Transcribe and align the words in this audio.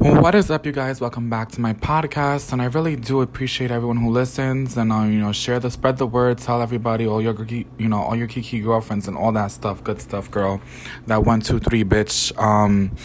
What 0.00 0.34
is 0.34 0.50
up, 0.50 0.64
you 0.64 0.72
guys? 0.72 0.98
Welcome 0.98 1.28
back 1.28 1.50
to 1.50 1.60
my 1.60 1.74
podcast, 1.74 2.54
and 2.54 2.62
I 2.62 2.64
really 2.64 2.96
do 2.96 3.20
appreciate 3.20 3.70
everyone 3.70 3.98
who 3.98 4.10
listens 4.10 4.78
and 4.78 4.90
uh, 4.90 5.02
you 5.02 5.18
know 5.18 5.30
share 5.30 5.60
the 5.60 5.70
spread 5.70 5.98
the 5.98 6.06
word, 6.06 6.38
tell 6.38 6.62
everybody, 6.62 7.06
all 7.06 7.20
your 7.20 7.36
you 7.44 7.66
know 7.76 7.98
all 7.98 8.16
your 8.16 8.26
kiki 8.26 8.60
girlfriends 8.60 9.08
and 9.08 9.16
all 9.18 9.30
that 9.32 9.48
stuff, 9.48 9.84
good 9.84 10.00
stuff, 10.00 10.30
girl. 10.30 10.62
That 11.06 11.24
one 11.24 11.42
two 11.42 11.58
three 11.58 11.84
bitch. 11.84 12.34
Um, 12.42 12.96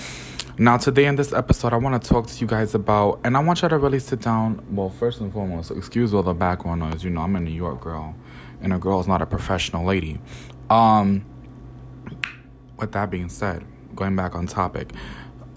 now 0.58 0.78
today 0.78 1.06
in 1.06 1.18
this 1.18 1.34
episode, 1.34 1.74
I 1.74 1.76
want 1.76 2.02
to 2.02 2.10
talk 2.10 2.28
to 2.28 2.40
you 2.40 2.48
guys 2.48 2.74
about, 2.76 3.20
and 3.26 3.36
I 3.36 3.42
want 3.42 3.62
you 3.62 3.68
to 3.68 3.78
really 3.78 4.00
sit 4.00 4.22
down. 4.22 4.66
Well, 4.74 4.90
first 4.90 5.20
and 5.20 5.34
foremost, 5.34 5.72
excuse 5.72 6.14
all 6.14 6.24
the 6.24 6.34
background 6.34 6.80
noise. 6.80 7.04
You 7.04 7.10
know, 7.10 7.24
I'm 7.24 7.36
a 7.36 7.42
New 7.42 7.52
York 7.52 7.82
girl, 7.82 8.16
and 8.62 8.72
a 8.72 8.78
girl 8.78 9.02
is 9.02 9.08
not 9.08 9.22
a 9.22 9.26
professional 9.26 9.86
lady. 9.86 10.22
Um, 10.70 11.26
with 12.78 12.94
that 12.94 13.12
being 13.12 13.28
said, 13.28 13.66
going 13.98 14.16
back 14.16 14.34
on 14.34 14.48
topic 14.48 14.94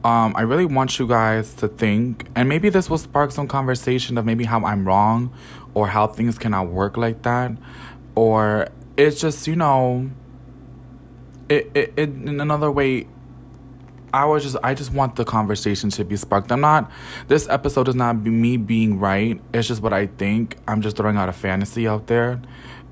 um, 0.08 0.32
I 0.34 0.40
really 0.40 0.64
want 0.64 0.98
you 0.98 1.06
guys 1.06 1.52
to 1.56 1.68
think, 1.68 2.28
and 2.34 2.48
maybe 2.48 2.70
this 2.70 2.88
will 2.88 2.96
spark 2.96 3.30
some 3.30 3.46
conversation 3.46 4.16
of 4.16 4.24
maybe 4.24 4.46
how 4.46 4.64
I'm 4.64 4.88
wrong 4.88 5.30
or 5.74 5.86
how 5.88 6.06
things 6.06 6.38
cannot 6.38 6.68
work 6.68 6.96
like 6.96 7.24
that. 7.24 7.52
Or 8.14 8.68
it's 8.96 9.20
just, 9.20 9.46
you 9.46 9.54
know, 9.54 10.10
it, 11.50 11.70
it, 11.74 11.92
it 11.94 12.08
in 12.08 12.40
another 12.40 12.70
way, 12.70 13.06
I 14.14 14.24
was 14.24 14.44
just 14.44 14.56
I 14.62 14.72
just 14.72 14.94
want 14.94 15.16
the 15.16 15.26
conversation 15.26 15.90
to 15.90 16.06
be 16.06 16.16
sparked. 16.16 16.50
I'm 16.50 16.62
not 16.62 16.90
this 17.26 17.46
episode 17.50 17.86
is 17.88 17.94
not 17.94 18.24
me 18.24 18.56
being 18.56 18.98
right. 18.98 19.38
It's 19.52 19.68
just 19.68 19.82
what 19.82 19.92
I 19.92 20.06
think. 20.06 20.56
I'm 20.66 20.80
just 20.80 20.96
throwing 20.96 21.18
out 21.18 21.28
a 21.28 21.34
fantasy 21.34 21.86
out 21.86 22.06
there. 22.06 22.40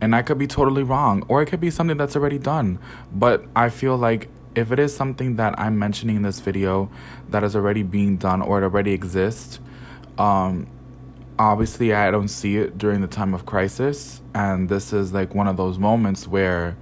And 0.02 0.14
I 0.14 0.20
could 0.20 0.36
be 0.36 0.46
totally 0.46 0.82
wrong. 0.82 1.24
Or 1.28 1.40
it 1.40 1.46
could 1.46 1.60
be 1.60 1.70
something 1.70 1.96
that's 1.96 2.14
already 2.14 2.38
done. 2.38 2.78
But 3.10 3.46
I 3.56 3.70
feel 3.70 3.96
like 3.96 4.28
if 4.56 4.72
it 4.72 4.78
is 4.78 4.96
something 4.96 5.36
that 5.36 5.54
I'm 5.60 5.78
mentioning 5.78 6.16
in 6.16 6.22
this 6.22 6.40
video 6.40 6.90
that 7.28 7.44
is 7.44 7.54
already 7.54 7.82
being 7.82 8.16
done 8.16 8.40
or 8.40 8.58
it 8.58 8.64
already 8.64 8.92
exists, 8.92 9.60
um, 10.18 10.66
obviously 11.38 11.92
I 11.92 12.10
don't 12.10 12.28
see 12.28 12.56
it 12.56 12.78
during 12.78 13.02
the 13.02 13.06
time 13.06 13.34
of 13.34 13.44
crisis. 13.44 14.22
And 14.34 14.70
this 14.70 14.94
is 14.94 15.12
like 15.12 15.34
one 15.34 15.46
of 15.46 15.58
those 15.58 15.78
moments 15.78 16.26
where 16.26 16.74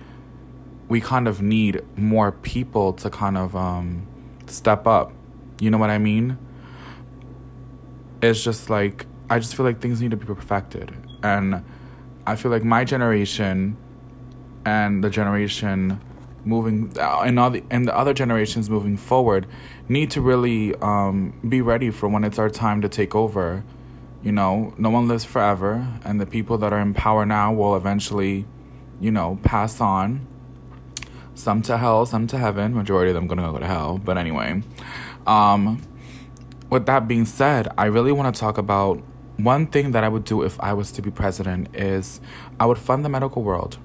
we 0.89 1.01
kind 1.01 1.27
of 1.27 1.43
need 1.43 1.83
more 1.97 2.31
people 2.31 2.93
to 2.93 3.11
kind 3.11 3.37
of 3.37 3.57
um, 3.57 4.07
step 4.47 4.87
up. 4.87 5.13
You 5.61 5.71
know 5.71 5.79
what 5.79 5.91
I 5.91 5.99
mean? 5.99 6.39
It's 8.23 8.43
just 8.43 8.71
like, 8.71 9.05
I 9.29 9.41
just 9.41 9.57
feel 9.57 9.67
like 9.67 9.81
things 9.81 10.01
need 10.01 10.13
to 10.13 10.17
be 10.17 10.27
perfected. 10.27 10.95
And 11.25 11.65
I 12.25 12.37
feel 12.37 12.53
like 12.53 12.63
my 12.63 12.85
generation 12.85 13.77
and 14.65 15.03
the 15.03 15.11
generation 15.11 16.01
moving 16.45 16.93
uh, 16.99 17.21
and 17.21 17.39
all 17.39 17.51
the 17.51 17.63
and 17.71 17.87
the 17.87 17.97
other 17.97 18.15
generations 18.15 18.69
moving 18.69 18.97
forward 18.97 19.47
need 19.89 20.11
to 20.13 20.21
really 20.21 20.75
um, 20.77 21.39
be 21.49 21.61
ready 21.61 21.91
for 21.91 22.09
when 22.09 22.25
it's 22.25 22.39
our 22.39 22.51
time 22.51 22.81
to 22.83 22.89
take 22.89 23.15
over. 23.15 23.65
You 24.23 24.33
know, 24.33 24.75
no 24.79 24.89
one 24.89 25.07
lives 25.07 25.25
forever, 25.25 25.87
and 26.05 26.21
the 26.21 26.27
people 26.27 26.57
that 26.59 26.73
are 26.73 26.81
in 26.81 26.95
power 26.95 27.27
now 27.27 27.53
will 27.53 27.77
eventually, 27.77 28.47
you 29.01 29.11
know, 29.11 29.39
pass 29.43 29.81
on. 29.81 30.27
Some 31.35 31.63
to 31.63 31.77
hell, 31.79 32.07
some 32.07 32.27
to 32.29 32.39
heaven. 32.39 32.75
Majority 32.75 33.11
of 33.11 33.15
them 33.17 33.27
gonna 33.27 33.43
go 33.51 33.59
to 33.59 33.67
hell. 33.67 33.99
But 33.99 34.17
anyway, 34.17 34.63
um, 35.27 35.83
with 36.71 36.87
that 36.87 37.07
being 37.07 37.27
said, 37.27 37.69
I 37.77 37.87
really 37.87 38.13
want 38.13 38.35
to 38.35 38.41
talk 38.41 38.57
about 38.57 39.03
one 39.37 39.67
thing 39.67 39.91
that 39.93 40.05
I 40.05 40.09
would 40.09 40.25
do 40.25 40.43
if 40.43 40.59
I 40.61 40.73
was 40.73 40.93
to 40.93 41.03
be 41.03 41.11
president 41.11 41.75
is 41.75 42.21
I 42.59 42.67
would 42.67 42.79
fund 42.79 43.05
the 43.05 43.09
medical 43.09 43.43
world 43.43 43.79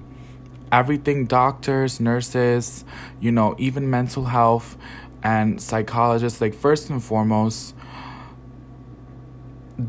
everything 0.72 1.26
doctors, 1.26 2.00
nurses, 2.00 2.84
you 3.20 3.32
know, 3.32 3.54
even 3.58 3.90
mental 3.90 4.24
health 4.24 4.76
and 5.22 5.60
psychologists. 5.60 6.40
Like, 6.40 6.54
first 6.54 6.90
and 6.90 7.02
foremost, 7.02 7.74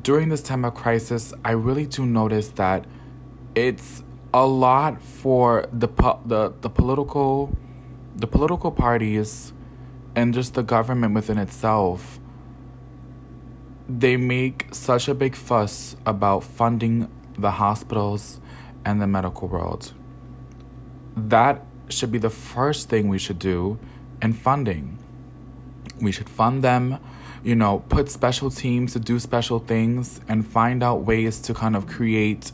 during 0.01 0.29
this 0.29 0.41
time 0.41 0.65
of 0.65 0.73
crisis, 0.73 1.33
I 1.43 1.51
really 1.51 1.85
do 1.85 2.05
notice 2.05 2.49
that 2.49 2.85
it's 3.55 4.03
a 4.33 4.45
lot 4.45 5.01
for 5.01 5.67
the 5.73 5.87
the 6.25 6.53
the 6.61 6.69
political 6.69 7.55
the 8.15 8.27
political 8.27 8.71
parties 8.71 9.51
and 10.15 10.33
just 10.33 10.53
the 10.53 10.63
government 10.63 11.13
within 11.13 11.37
itself 11.37 12.19
they 13.89 14.15
make 14.15 14.67
such 14.71 15.09
a 15.09 15.13
big 15.13 15.35
fuss 15.35 15.97
about 16.05 16.45
funding 16.45 17.09
the 17.37 17.51
hospitals 17.51 18.39
and 18.85 19.01
the 19.01 19.07
medical 19.07 19.49
world 19.49 19.93
that 21.29 21.63
should 21.89 22.11
be 22.11 22.17
the 22.17 22.29
first 22.29 22.89
thing 22.89 23.07
we 23.07 23.19
should 23.19 23.39
do 23.39 23.77
in 24.21 24.33
funding. 24.33 24.97
We 25.99 26.11
should 26.11 26.29
fund 26.29 26.63
them, 26.63 26.99
you 27.43 27.55
know, 27.55 27.79
put 27.89 28.09
special 28.09 28.49
teams 28.49 28.93
to 28.93 28.99
do 28.99 29.19
special 29.19 29.59
things 29.59 30.21
and 30.27 30.45
find 30.45 30.83
out 30.83 31.03
ways 31.03 31.39
to 31.41 31.53
kind 31.53 31.75
of 31.75 31.87
create, 31.87 32.51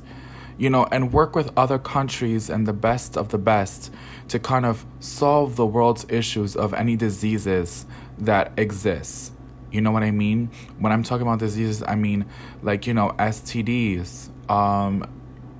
you 0.57 0.69
know, 0.69 0.88
and 0.91 1.13
work 1.13 1.35
with 1.35 1.51
other 1.57 1.78
countries 1.78 2.50
and 2.50 2.67
the 2.67 2.73
best 2.73 3.17
of 3.17 3.29
the 3.29 3.38
best 3.38 3.91
to 4.29 4.39
kind 4.39 4.66
of 4.66 4.85
solve 4.99 5.55
the 5.55 5.66
world's 5.66 6.05
issues 6.09 6.55
of 6.55 6.73
any 6.73 6.95
diseases 6.95 7.85
that 8.17 8.51
exist. 8.57 9.34
You 9.72 9.81
know 9.81 9.91
what 9.91 10.03
I 10.03 10.11
mean? 10.11 10.49
When 10.79 10.91
I'm 10.91 11.03
talking 11.03 11.28
about 11.28 11.39
diseases, 11.39 11.84
I 11.85 11.95
mean 11.95 12.25
like, 12.61 12.88
you 12.88 12.94
know, 12.94 13.13
STDs, 13.19 14.29
um, 14.49 15.05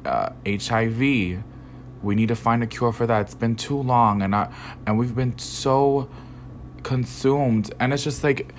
uh, 0.06 0.29
HIV, 0.45 1.44
we 2.02 2.16
need 2.16 2.28
to 2.30 2.35
find 2.35 2.63
a 2.63 2.68
cure 2.68 2.91
for 2.91 3.08
that. 3.08 3.22
It's 3.22 3.35
been 3.35 3.56
too 3.56 3.81
long, 3.81 4.22
and 4.22 4.35
I 4.35 4.53
and 4.85 4.97
we've 4.97 5.16
been 5.16 5.38
so 5.38 6.09
consumed, 6.84 7.74
and 7.80 7.94
it's 7.94 8.03
just 8.03 8.24
like 8.24 8.53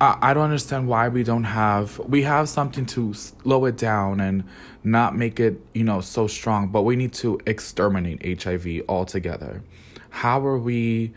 I, 0.00 0.18
I 0.20 0.34
don't 0.34 0.44
understand 0.44 0.88
why 0.88 1.08
we 1.08 1.22
don't 1.22 1.44
have 1.44 1.98
we 1.98 2.22
have 2.22 2.48
something 2.48 2.86
to 2.86 3.14
slow 3.14 3.64
it 3.66 3.76
down 3.76 4.20
and 4.20 4.44
not 4.82 5.16
make 5.16 5.40
it 5.40 5.60
you 5.74 5.84
know 5.84 6.00
so 6.00 6.26
strong, 6.26 6.68
but 6.68 6.82
we 6.82 6.96
need 6.96 7.12
to 7.14 7.40
exterminate 7.46 8.42
HIV 8.42 8.82
altogether. 8.88 9.62
How 10.10 10.44
are 10.46 10.58
we 10.58 11.12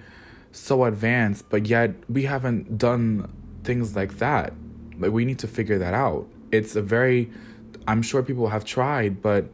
so 0.51 0.85
advanced, 0.85 1.49
but 1.49 1.67
yet 1.67 1.91
we 2.09 2.23
haven't 2.23 2.77
done 2.77 3.31
things 3.63 3.95
like 3.95 4.17
that? 4.17 4.53
Like 4.97 5.11
we 5.11 5.25
need 5.25 5.39
to 5.39 5.47
figure 5.47 5.77
that 5.77 5.93
out. 5.93 6.27
It's 6.51 6.75
a 6.75 6.81
very 6.81 7.29
I'm 7.87 8.01
sure 8.01 8.21
people 8.21 8.49
have 8.49 8.66
tried, 8.66 9.21
but 9.21 9.49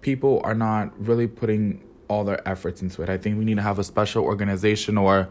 people 0.00 0.40
are 0.44 0.54
not 0.54 0.92
really 0.98 1.26
putting 1.26 1.82
all 2.08 2.24
their 2.24 2.46
efforts 2.48 2.82
into 2.82 3.02
it. 3.02 3.08
I 3.08 3.18
think 3.18 3.38
we 3.38 3.44
need 3.44 3.56
to 3.56 3.62
have 3.62 3.78
a 3.78 3.84
special 3.84 4.24
organization 4.24 4.96
or 4.96 5.28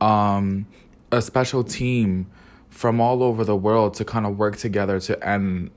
um, 0.00 0.66
a 1.10 1.20
special 1.20 1.64
team 1.64 2.30
from 2.70 3.00
all 3.00 3.22
over 3.22 3.44
the 3.44 3.56
world 3.56 3.94
to 3.94 4.04
kind 4.04 4.24
of 4.24 4.38
work 4.38 4.56
together 4.56 4.98
to 5.00 5.28
end, 5.28 5.70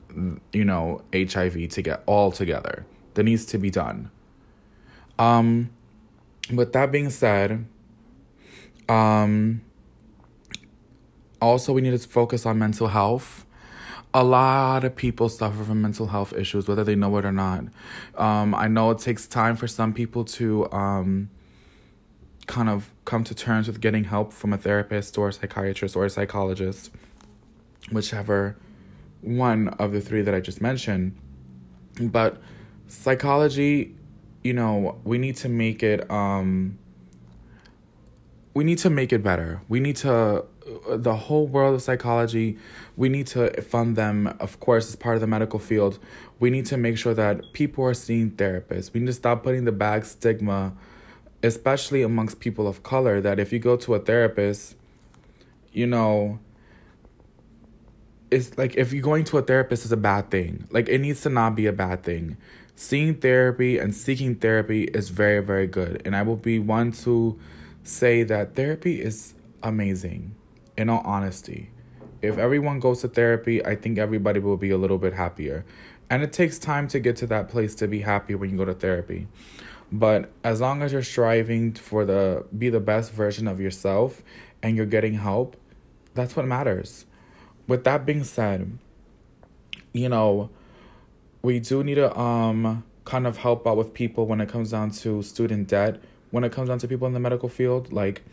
you 0.54 0.64
know, 0.64 1.02
HIV 1.14 1.70
to 1.70 1.82
get 1.82 2.04
all 2.06 2.32
together. 2.32 2.86
That 3.16 3.24
needs 3.24 3.46
to 3.48 3.58
be 3.58 3.70
done. 3.70 4.12
Um, 5.18 5.70
with 6.54 6.74
that 6.74 6.92
being 6.92 7.10
said, 7.10 7.66
um, 8.88 9.62
also 11.42 11.74
we 11.74 11.82
need 11.82 12.00
to 12.00 12.08
focus 12.08 12.46
on 12.46 12.60
mental 12.60 12.88
health 12.88 13.45
a 14.16 14.24
lot 14.24 14.86
of 14.86 14.96
people 14.96 15.28
suffer 15.28 15.62
from 15.62 15.82
mental 15.82 16.08
health 16.08 16.32
issues, 16.32 16.70
whether 16.70 16.86
they 16.86 16.96
know 16.96 17.18
it 17.18 17.26
or 17.26 17.34
not. 17.34 17.66
Um, 18.18 18.56
I 18.56 18.70
know 18.70 18.90
it 18.92 19.00
takes 19.00 19.28
time 19.28 19.58
for 19.58 19.68
some 19.68 19.94
people 19.94 20.24
to 20.40 20.72
um, 20.72 21.30
kind 22.48 22.70
of 22.70 22.94
come 23.04 23.26
to 23.26 23.36
terms 23.36 23.68
with 23.68 23.82
getting 23.82 24.06
help 24.06 24.32
from 24.32 24.54
a 24.54 24.58
therapist 24.58 25.18
or 25.18 25.28
a 25.28 25.34
psychiatrist 25.34 25.98
or 25.98 26.06
a 26.06 26.10
psychologist, 26.10 26.92
whichever 27.92 28.56
one 29.20 29.68
of 29.68 29.92
the 29.92 30.00
three 30.00 30.22
that 30.22 30.34
I 30.34 30.40
just 30.40 30.62
mentioned. 30.62 31.14
But 32.00 32.42
psychology, 32.88 33.96
you 34.46 34.54
know, 34.54 34.98
we 35.04 35.18
need 35.18 35.36
to 35.38 35.50
make 35.50 35.84
it. 35.84 36.10
Um, 36.10 36.80
we 38.54 38.64
need 38.64 38.78
to 38.78 38.90
make 38.90 39.12
it 39.12 39.22
better. 39.22 39.60
We 39.68 39.82
need 39.82 39.98
to 39.98 40.46
the 40.90 41.16
whole 41.16 41.48
world 41.48 41.76
of 41.76 41.82
psychology, 41.82 42.58
we 42.96 43.10
need 43.10 43.28
to 43.28 43.62
fund 43.62 43.96
them, 43.96 44.36
of 44.40 44.60
course, 44.60 44.90
as 44.90 44.96
part 44.96 45.16
of 45.16 45.22
the 45.22 45.28
medical 45.28 45.60
field. 45.60 46.00
We 46.40 46.50
need 46.50 46.66
to 46.68 46.78
make 46.78 46.98
sure 46.98 47.14
that 47.14 47.54
people 47.54 47.84
are 47.86 47.94
seeing 47.94 48.32
therapists. 48.32 48.94
We 48.94 49.00
need 49.00 49.08
to 49.08 49.14
stop 49.14 49.44
putting 49.44 49.66
the 49.66 49.72
bad 49.72 50.06
stigma, 50.06 50.74
especially 51.44 52.02
amongst 52.02 52.40
people 52.40 52.68
of 52.68 52.84
color, 52.84 53.22
that 53.22 53.40
if 53.40 53.54
you 53.54 53.60
go 53.60 53.76
to 53.78 53.96
a 53.96 54.00
therapist, 54.00 54.76
you 55.72 55.88
know, 55.88 56.40
it's 58.32 58.58
like 58.58 58.76
if 58.76 58.92
you're 58.92 59.04
going 59.04 59.24
to 59.26 59.38
a 59.38 59.42
therapist 59.42 59.86
is 59.86 59.92
a 59.92 59.98
bad 59.98 60.32
thing. 60.32 60.68
Like 60.72 60.90
it 60.90 61.00
needs 61.00 61.22
to 61.22 61.30
not 61.30 61.56
be 61.56 61.68
a 61.68 61.74
bad 61.74 62.04
thing. 62.04 62.38
Seeing 62.76 63.16
therapy 63.16 63.78
and 63.78 63.96
seeking 63.96 64.36
therapy 64.36 64.84
is 64.84 65.10
very, 65.10 65.42
very 65.42 65.68
good. 65.68 66.02
And 66.04 66.16
I 66.16 66.24
will 66.24 66.36
be 66.36 66.60
one 66.60 66.92
to 67.04 67.40
say 67.84 68.24
that 68.24 68.56
therapy 68.56 69.02
is 69.02 69.34
amazing 69.64 70.36
in 70.78 70.90
all 70.90 71.02
honesty. 71.06 71.70
If 72.22 72.38
everyone 72.38 72.80
goes 72.80 73.02
to 73.02 73.08
therapy, 73.08 73.64
I 73.66 73.76
think 73.76 73.98
everybody 73.98 74.40
will 74.40 74.58
be 74.58 74.72
a 74.72 74.78
little 74.78 74.98
bit 74.98 75.14
happier. 75.14 75.66
And 76.10 76.24
it 76.24 76.34
takes 76.34 76.58
time 76.60 76.88
to 76.90 77.00
get 77.00 77.16
to 77.18 77.28
that 77.28 77.50
place 77.50 77.76
to 77.76 77.88
be 77.88 78.02
happy 78.02 78.36
when 78.36 78.50
you 78.50 78.58
go 78.58 78.66
to 78.66 78.74
therapy. 78.74 79.28
But 79.92 80.32
as 80.44 80.62
long 80.62 80.82
as 80.82 80.92
you're 80.92 81.04
striving 81.04 81.74
for 81.74 82.06
the 82.06 82.46
be 82.58 82.70
the 82.70 82.80
best 82.80 83.12
version 83.12 83.48
of 83.48 83.60
yourself 83.60 84.24
and 84.64 84.76
you're 84.76 84.86
getting 84.86 85.14
help, 85.14 85.56
that's 86.14 86.36
what 86.36 86.46
matters. 86.46 87.06
with 87.68 87.84
that 87.84 88.06
being 88.06 88.24
said, 88.24 88.78
you 89.94 90.10
know, 90.10 90.50
we 91.42 91.60
do 91.60 91.84
need 91.84 91.96
to 91.96 92.18
um 92.18 92.84
kind 93.06 93.28
of 93.28 93.38
help 93.38 93.68
out 93.68 93.78
with 93.78 93.94
people 93.94 94.26
when 94.26 94.42
it 94.42 94.50
comes 94.50 94.72
down 94.72 94.92
to 94.92 95.22
student 95.22 95.68
debt. 95.68 96.02
When 96.32 96.44
it 96.44 96.52
comes 96.52 96.70
down 96.70 96.80
to 96.80 96.88
people 96.88 97.08
in 97.08 97.14
the 97.14 97.20
medical 97.20 97.48
field, 97.48 97.94
like, 97.94 98.24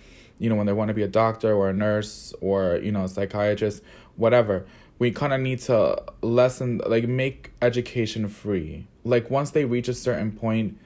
you 0.42 0.48
know, 0.48 0.56
when 0.56 0.66
they 0.66 0.72
want 0.72 0.88
to 0.88 0.94
be 0.94 1.04
a 1.04 1.08
doctor 1.08 1.54
or 1.54 1.70
a 1.70 1.72
nurse 1.72 2.34
or 2.40 2.80
you 2.82 2.90
know, 2.90 3.04
a 3.04 3.08
psychiatrist, 3.08 3.80
whatever. 4.16 4.66
We 4.98 5.12
kind 5.12 5.32
of 5.32 5.40
need 5.40 5.60
to 5.60 6.02
lessen, 6.20 6.80
like, 6.86 7.08
make 7.08 7.52
education 7.62 8.28
free. 8.28 8.86
Like, 9.04 9.30
once 9.30 9.52
they 9.52 9.64
reach 9.64 9.88
a 9.88 9.94
certain 9.94 10.32
point, 10.32 10.78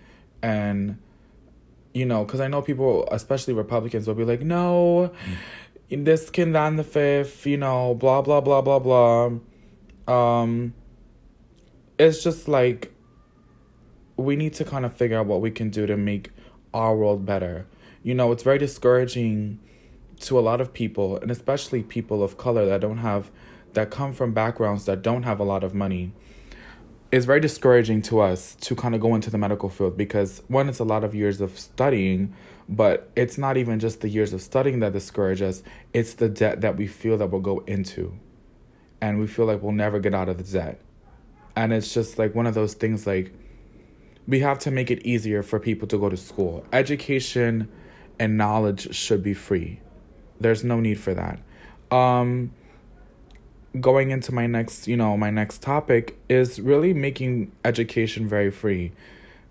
and 0.42 0.98
you 1.94 2.04
know, 2.04 2.24
because 2.24 2.40
I 2.40 2.48
know 2.48 2.60
people, 2.60 3.08
especially 3.10 3.54
Republicans, 3.54 4.06
will 4.06 4.14
be 4.14 4.24
like, 4.24 4.42
no, 4.42 5.10
mm. 5.90 6.04
this 6.04 6.28
can 6.28 6.52
that 6.52 6.76
the 6.76 6.84
fifth, 6.84 7.46
you 7.46 7.56
know, 7.56 7.94
blah 7.94 8.20
blah 8.20 8.42
blah 8.42 8.60
blah 8.60 8.78
blah. 8.78 9.30
Um, 10.06 10.74
it's 11.98 12.22
just 12.22 12.46
like 12.46 12.92
we 14.18 14.36
need 14.36 14.52
to 14.54 14.64
kind 14.64 14.84
of 14.84 14.94
figure 14.94 15.18
out 15.18 15.26
what 15.26 15.40
we 15.40 15.50
can 15.50 15.70
do 15.70 15.86
to 15.86 15.96
make 15.96 16.30
our 16.74 16.94
world 16.94 17.24
better. 17.24 17.66
You 18.02 18.14
know, 18.14 18.32
it's 18.32 18.42
very 18.42 18.58
discouraging 18.58 19.58
to 20.20 20.38
a 20.38 20.40
lot 20.40 20.60
of 20.60 20.72
people, 20.72 21.18
and 21.18 21.30
especially 21.30 21.82
people 21.82 22.22
of 22.22 22.38
color 22.38 22.66
that 22.66 22.80
don't 22.80 22.98
have, 22.98 23.30
that 23.74 23.90
come 23.90 24.12
from 24.12 24.32
backgrounds 24.32 24.86
that 24.86 25.02
don't 25.02 25.24
have 25.24 25.40
a 25.40 25.44
lot 25.44 25.62
of 25.62 25.74
money. 25.74 26.12
It's 27.12 27.26
very 27.26 27.40
discouraging 27.40 28.02
to 28.02 28.20
us 28.20 28.56
to 28.62 28.74
kind 28.74 28.94
of 28.94 29.00
go 29.00 29.14
into 29.14 29.30
the 29.30 29.38
medical 29.38 29.68
field 29.68 29.96
because, 29.96 30.42
one, 30.48 30.68
it's 30.68 30.78
a 30.78 30.84
lot 30.84 31.04
of 31.04 31.14
years 31.14 31.40
of 31.40 31.58
studying, 31.58 32.34
but 32.68 33.10
it's 33.14 33.38
not 33.38 33.56
even 33.56 33.78
just 33.78 34.00
the 34.00 34.08
years 34.08 34.32
of 34.32 34.42
studying 34.42 34.80
that 34.80 34.92
discourage 34.92 35.40
us, 35.40 35.62
it's 35.92 36.14
the 36.14 36.28
debt 36.28 36.62
that 36.62 36.76
we 36.76 36.86
feel 36.86 37.16
that 37.18 37.30
we'll 37.30 37.40
go 37.40 37.60
into. 37.66 38.18
And 39.00 39.20
we 39.20 39.26
feel 39.26 39.44
like 39.44 39.62
we'll 39.62 39.72
never 39.72 40.00
get 40.00 40.14
out 40.14 40.28
of 40.28 40.38
the 40.38 40.44
debt. 40.44 40.80
And 41.54 41.72
it's 41.72 41.94
just 41.94 42.18
like 42.18 42.34
one 42.34 42.46
of 42.46 42.54
those 42.54 42.74
things 42.74 43.06
like, 43.06 43.32
we 44.26 44.40
have 44.40 44.58
to 44.60 44.70
make 44.70 44.90
it 44.90 45.06
easier 45.06 45.42
for 45.42 45.60
people 45.60 45.86
to 45.88 45.98
go 45.98 46.08
to 46.08 46.16
school. 46.16 46.64
Education 46.72 47.68
and 48.18 48.36
knowledge 48.36 48.94
should 48.94 49.22
be 49.22 49.34
free. 49.34 49.80
There's 50.40 50.64
no 50.64 50.80
need 50.80 50.98
for 51.00 51.14
that. 51.14 51.38
Um, 51.90 52.52
going 53.80 54.10
into 54.10 54.32
my 54.32 54.46
next, 54.46 54.88
you 54.88 54.96
know, 54.96 55.16
my 55.16 55.30
next 55.30 55.62
topic 55.62 56.18
is 56.28 56.60
really 56.60 56.92
making 56.92 57.52
education 57.64 58.26
very 58.26 58.50
free. 58.50 58.92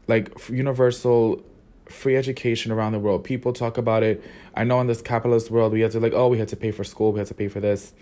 Like 0.08 0.50
universal 0.50 1.44
free 1.90 2.16
education 2.16 2.72
around 2.72 2.94
the 2.94 3.00
world. 3.00 3.24
People 3.24 3.54
talk 3.54 3.78
about 3.78 4.04
it. 4.04 4.24
I 4.56 4.64
know 4.64 4.82
in 4.82 4.88
this 4.88 5.02
capitalist 5.02 5.52
world, 5.52 5.74
we 5.74 5.82
have 5.82 5.92
to 5.92 6.00
like, 6.00 6.14
oh, 6.14 6.28
we 6.28 6.40
had 6.40 6.48
to 6.50 6.56
pay 6.56 6.72
for 6.72 6.84
school, 6.84 7.12
we 7.12 7.20
had 7.20 7.28
to 7.28 7.34
pay 7.34 7.48
for 7.48 7.60
this. 7.60 7.94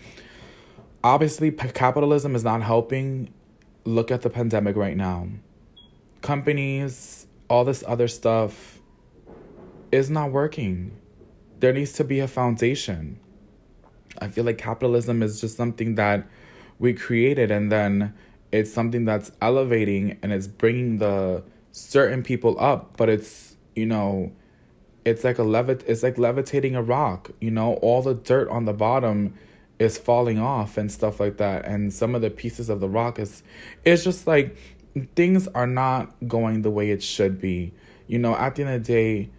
Obviously, 1.03 1.51
capitalism 1.51 2.35
is 2.35 2.43
not 2.43 2.61
helping. 2.61 3.33
Look 3.85 4.11
at 4.11 4.21
the 4.21 4.29
pandemic 4.29 4.77
right 4.77 4.95
now 4.95 5.27
companies, 6.23 7.27
all 7.49 7.63
this 7.63 7.83
other 7.85 8.07
stuff 8.07 8.79
is 9.93 10.09
not 10.09 10.31
working. 10.31 10.91
There 11.59 11.71
needs 11.71 11.93
to 11.93 12.03
be 12.03 12.19
a 12.19 12.27
foundation. 12.27 13.19
I 14.19 14.27
feel 14.27 14.43
like 14.43 14.57
capitalism 14.57 15.21
is 15.21 15.39
just 15.39 15.55
something 15.55 15.95
that 15.95 16.27
we 16.79 16.93
created 16.93 17.51
and 17.51 17.71
then 17.71 18.15
it's 18.51 18.73
something 18.73 19.05
that's 19.05 19.31
elevating 19.39 20.17
and 20.23 20.33
it's 20.33 20.47
bringing 20.47 20.97
the 20.97 21.43
certain 21.71 22.23
people 22.23 22.59
up, 22.59 22.97
but 22.97 23.07
it's, 23.07 23.55
you 23.75 23.85
know, 23.85 24.31
it's 25.05 25.23
like 25.23 25.37
a 25.37 25.43
levit 25.43 25.83
it's 25.87 26.01
like 26.01 26.17
levitating 26.17 26.75
a 26.75 26.81
rock, 26.81 27.29
you 27.39 27.51
know, 27.51 27.75
all 27.75 28.01
the 28.01 28.15
dirt 28.15 28.49
on 28.49 28.65
the 28.65 28.73
bottom 28.73 29.35
is 29.77 29.97
falling 29.97 30.39
off 30.39 30.77
and 30.77 30.91
stuff 30.91 31.19
like 31.19 31.37
that 31.37 31.65
and 31.65 31.93
some 31.93 32.15
of 32.15 32.21
the 32.21 32.29
pieces 32.31 32.69
of 32.69 32.79
the 32.79 32.89
rock 32.89 33.19
is 33.19 33.43
it's 33.83 34.03
just 34.03 34.25
like 34.25 34.57
things 35.15 35.47
are 35.49 35.67
not 35.67 36.15
going 36.27 36.63
the 36.63 36.71
way 36.71 36.89
it 36.89 37.03
should 37.03 37.39
be. 37.39 37.73
You 38.07 38.17
know, 38.17 38.35
at 38.35 38.55
the 38.55 38.63
end 38.63 38.73
of 38.73 38.83
the 38.83 38.93
day, 38.93 39.29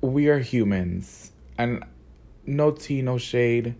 we 0.00 0.28
are 0.28 0.38
humans. 0.38 1.32
And 1.58 1.84
no 2.46 2.70
tea, 2.70 3.02
no 3.02 3.18
shade 3.18 3.74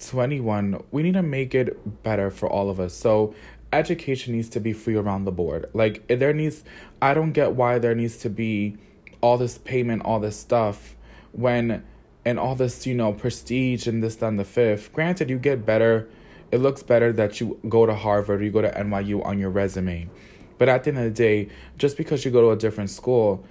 to 0.00 0.20
anyone. 0.20 0.82
We 0.90 1.02
need 1.02 1.14
to 1.14 1.22
make 1.22 1.54
it 1.54 2.02
better 2.02 2.30
for 2.30 2.48
all 2.48 2.70
of 2.70 2.80
us. 2.80 2.94
So, 2.94 3.34
education 3.72 4.34
needs 4.34 4.48
to 4.50 4.60
be 4.60 4.72
free 4.72 4.96
around 4.96 5.24
the 5.24 5.32
board. 5.32 5.68
Like, 5.72 6.06
there 6.06 6.32
needs, 6.32 6.64
I 7.02 7.14
don't 7.14 7.32
get 7.32 7.52
why 7.52 7.78
there 7.78 7.94
needs 7.94 8.18
to 8.18 8.30
be 8.30 8.76
all 9.20 9.36
this 9.36 9.58
payment, 9.58 10.02
all 10.04 10.20
this 10.20 10.38
stuff 10.38 10.96
when, 11.32 11.84
and 12.24 12.38
all 12.38 12.54
this, 12.54 12.86
you 12.86 12.94
know, 12.94 13.12
prestige 13.12 13.86
and 13.86 14.02
this, 14.02 14.16
then 14.16 14.36
the 14.36 14.44
fifth. 14.44 14.92
Granted, 14.92 15.28
you 15.28 15.38
get 15.38 15.66
better 15.66 16.08
it 16.54 16.58
looks 16.58 16.84
better 16.84 17.12
that 17.14 17.40
you 17.40 17.58
go 17.68 17.84
to 17.84 17.96
Harvard 17.96 18.40
or 18.40 18.44
you 18.44 18.52
go 18.52 18.62
to 18.62 18.70
NYU 18.70 19.26
on 19.26 19.40
your 19.40 19.50
resume. 19.50 20.08
But 20.56 20.68
at 20.68 20.84
the 20.84 20.90
end 20.90 20.98
of 20.98 21.04
the 21.04 21.10
day, 21.10 21.48
just 21.78 21.96
because 21.96 22.24
you 22.24 22.30
go 22.30 22.42
to 22.42 22.50
a 22.50 22.56
different 22.56 22.90
school 22.90 23.44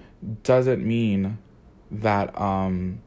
doesn't 0.43 0.85
mean 0.85 1.37
that 2.01 2.39
um 2.39 3.01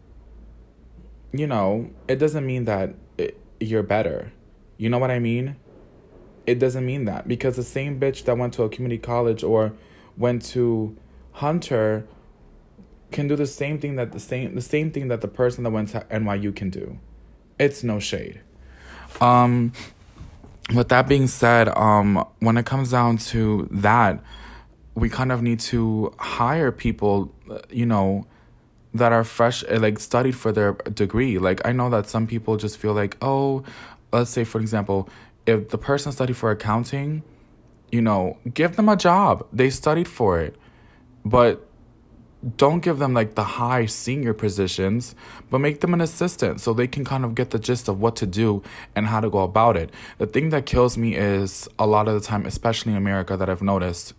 you 1.33 1.47
know, 1.47 1.91
it 2.09 2.17
doesn't 2.17 2.47
mean 2.47 2.65
that 2.65 2.95
it, 3.19 3.39
you're 3.61 3.83
better. 3.83 4.33
You 4.79 4.89
know 4.89 4.99
what 4.99 5.11
I 5.11 5.19
mean? 5.19 5.57
It 6.47 6.59
doesn't 6.59 6.87
mean 6.87 7.05
that 7.07 7.27
because 7.27 7.57
the 7.57 7.63
same 7.63 7.99
bitch 7.99 8.25
that 8.25 8.39
went 8.39 8.55
to 8.55 8.63
a 8.63 8.69
community 8.69 9.01
college 9.01 9.43
or 9.43 9.73
went 10.17 10.45
to 10.47 10.97
Hunter 11.33 12.07
can 13.11 13.29
do 13.29 13.37
the 13.37 13.47
same 13.47 13.79
thing 13.79 13.97
that 13.97 14.13
the 14.13 14.21
same 14.21 14.55
the 14.55 14.63
same 14.63 14.91
thing 14.91 15.09
that 15.09 15.21
the 15.21 15.29
person 15.29 15.65
that 15.65 15.71
went 15.71 15.91
to 15.91 16.01
NYU 16.11 16.55
can 16.55 16.71
do. 16.71 16.99
It's 17.59 17.83
no 17.83 17.99
shade. 17.99 18.41
Um, 19.21 19.73
with 20.75 20.89
that 20.89 21.09
being 21.09 21.27
said, 21.27 21.69
um, 21.77 22.25
when 22.41 22.57
it 22.57 22.67
comes 22.67 22.91
down 22.91 23.19
to 23.19 23.69
that, 23.71 24.23
we 24.95 25.09
kind 25.09 25.33
of 25.33 25.43
need 25.43 25.61
to 25.61 26.15
hire 26.19 26.73
people, 26.73 27.33
you 27.71 27.87
know, 27.87 28.27
that 28.97 29.13
are 29.13 29.25
fresh, 29.25 29.65
eh, 29.69 29.79
like 29.79 29.99
studied 29.99 30.37
for 30.37 30.53
their 30.53 30.73
degree. 30.73 31.39
Like, 31.39 31.61
I 31.67 31.73
know 31.73 31.91
that 31.91 32.09
some 32.09 32.27
people 32.27 32.57
just 32.57 32.79
feel 32.79 32.93
like, 32.93 33.17
oh, 33.23 33.65
let's 34.13 34.31
say, 34.31 34.45
for 34.45 34.61
example, 34.61 35.09
if 35.47 35.69
the 35.71 35.79
person 35.79 36.13
studied 36.13 36.37
for 36.37 36.51
accounting, 36.51 37.23
you 37.93 38.03
know, 38.03 38.39
give 38.53 38.77
them 38.77 38.89
a 38.89 38.97
job. 38.97 39.47
They 39.53 39.71
studied 39.71 40.09
for 40.09 40.41
it. 40.41 40.57
But 41.25 41.67
don't 42.57 42.81
give 42.81 42.99
them 42.99 43.15
like 43.15 43.35
the 43.35 43.43
high 43.43 43.87
senior 43.87 44.33
positions, 44.35 45.15
but 45.51 45.59
make 45.59 45.81
them 45.81 45.95
an 45.95 46.01
assistant 46.01 46.61
so 46.61 46.73
they 46.73 46.87
can 46.87 47.05
kind 47.05 47.25
of 47.25 47.35
get 47.35 47.51
the 47.51 47.59
gist 47.59 47.89
of 47.89 48.01
what 48.01 48.15
to 48.17 48.27
do 48.27 48.63
and 48.95 49.07
how 49.07 49.21
to 49.21 49.31
go 49.31 49.41
about 49.41 49.77
it. 49.77 49.91
The 50.19 50.27
thing 50.27 50.51
that 50.51 50.67
kills 50.67 50.97
me 50.97 51.17
is 51.17 51.69
a 51.79 51.87
lot 51.87 52.09
of 52.09 52.15
the 52.15 52.21
time, 52.21 52.47
especially 52.47 52.93
in 52.93 52.99
America, 52.99 53.37
that 53.37 53.49
I've 53.49 53.63
noticed, 53.63 54.15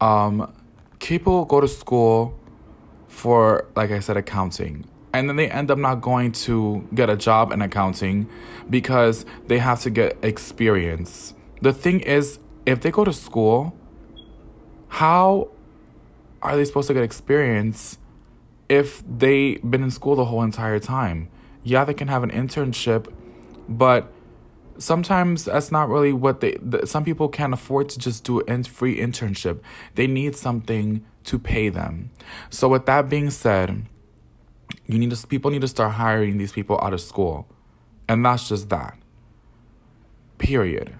um, 0.00 0.52
people 1.00 1.44
go 1.44 1.60
to 1.60 1.68
school 1.68 2.38
for, 3.14 3.66
like 3.76 3.90
I 3.90 4.00
said, 4.00 4.16
accounting. 4.16 4.84
And 5.12 5.28
then 5.28 5.36
they 5.36 5.48
end 5.48 5.70
up 5.70 5.78
not 5.78 6.00
going 6.00 6.32
to 6.32 6.86
get 6.92 7.08
a 7.08 7.16
job 7.16 7.52
in 7.52 7.62
accounting 7.62 8.28
because 8.68 9.24
they 9.46 9.58
have 9.58 9.80
to 9.82 9.90
get 9.90 10.18
experience. 10.22 11.34
The 11.62 11.72
thing 11.72 12.00
is, 12.00 12.40
if 12.66 12.80
they 12.80 12.90
go 12.90 13.04
to 13.04 13.12
school, 13.12 13.74
how 14.88 15.50
are 16.42 16.56
they 16.56 16.64
supposed 16.64 16.88
to 16.88 16.94
get 16.94 17.04
experience 17.04 17.98
if 18.68 19.02
they've 19.06 19.62
been 19.62 19.84
in 19.84 19.90
school 19.92 20.16
the 20.16 20.24
whole 20.24 20.42
entire 20.42 20.80
time? 20.80 21.28
Yeah, 21.62 21.84
they 21.84 21.94
can 21.94 22.08
have 22.08 22.24
an 22.24 22.30
internship, 22.30 23.10
but 23.68 24.12
sometimes 24.76 25.44
that's 25.44 25.70
not 25.70 25.88
really 25.88 26.12
what 26.12 26.40
they 26.40 26.58
some 26.84 27.04
people 27.04 27.28
can't 27.28 27.54
afford 27.54 27.88
to 27.88 27.96
just 27.96 28.24
do 28.24 28.40
a 28.40 28.62
free 28.64 28.98
internship 28.98 29.60
they 29.94 30.08
need 30.08 30.34
something 30.34 31.04
to 31.24 31.38
pay 31.38 31.68
them 31.68 32.10
so 32.50 32.68
with 32.68 32.86
that 32.86 33.08
being 33.08 33.30
said 33.30 33.86
you 34.86 34.98
need 34.98 35.10
to 35.10 35.26
people 35.26 35.50
need 35.50 35.60
to 35.60 35.68
start 35.68 35.92
hiring 35.92 36.38
these 36.38 36.52
people 36.52 36.78
out 36.82 36.92
of 36.92 37.00
school 37.00 37.46
and 38.08 38.24
that's 38.24 38.48
just 38.48 38.68
that 38.68 38.96
period 40.38 40.94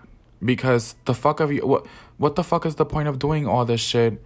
because 0.44 0.94
the 1.04 1.14
fuck 1.14 1.40
of 1.40 1.52
you 1.52 1.66
what 1.66 1.86
what 2.16 2.36
the 2.36 2.42
fuck 2.42 2.64
is 2.66 2.76
the 2.76 2.86
point 2.86 3.08
of 3.08 3.18
doing 3.18 3.46
all 3.46 3.64
this 3.64 3.80
shit 3.80 4.22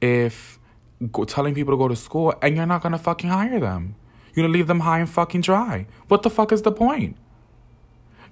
if 0.00 0.58
go, 1.12 1.24
telling 1.24 1.54
people 1.54 1.72
to 1.72 1.78
go 1.78 1.88
to 1.88 1.96
school 1.96 2.34
and 2.42 2.56
you're 2.56 2.66
not 2.66 2.82
gonna 2.82 2.98
fucking 2.98 3.30
hire 3.30 3.60
them. 3.60 3.94
You're 4.34 4.44
gonna 4.44 4.52
leave 4.52 4.66
them 4.66 4.80
high 4.80 5.00
and 5.00 5.08
fucking 5.08 5.40
dry. 5.40 5.86
What 6.08 6.22
the 6.22 6.30
fuck 6.30 6.52
is 6.52 6.62
the 6.62 6.72
point? 6.72 7.16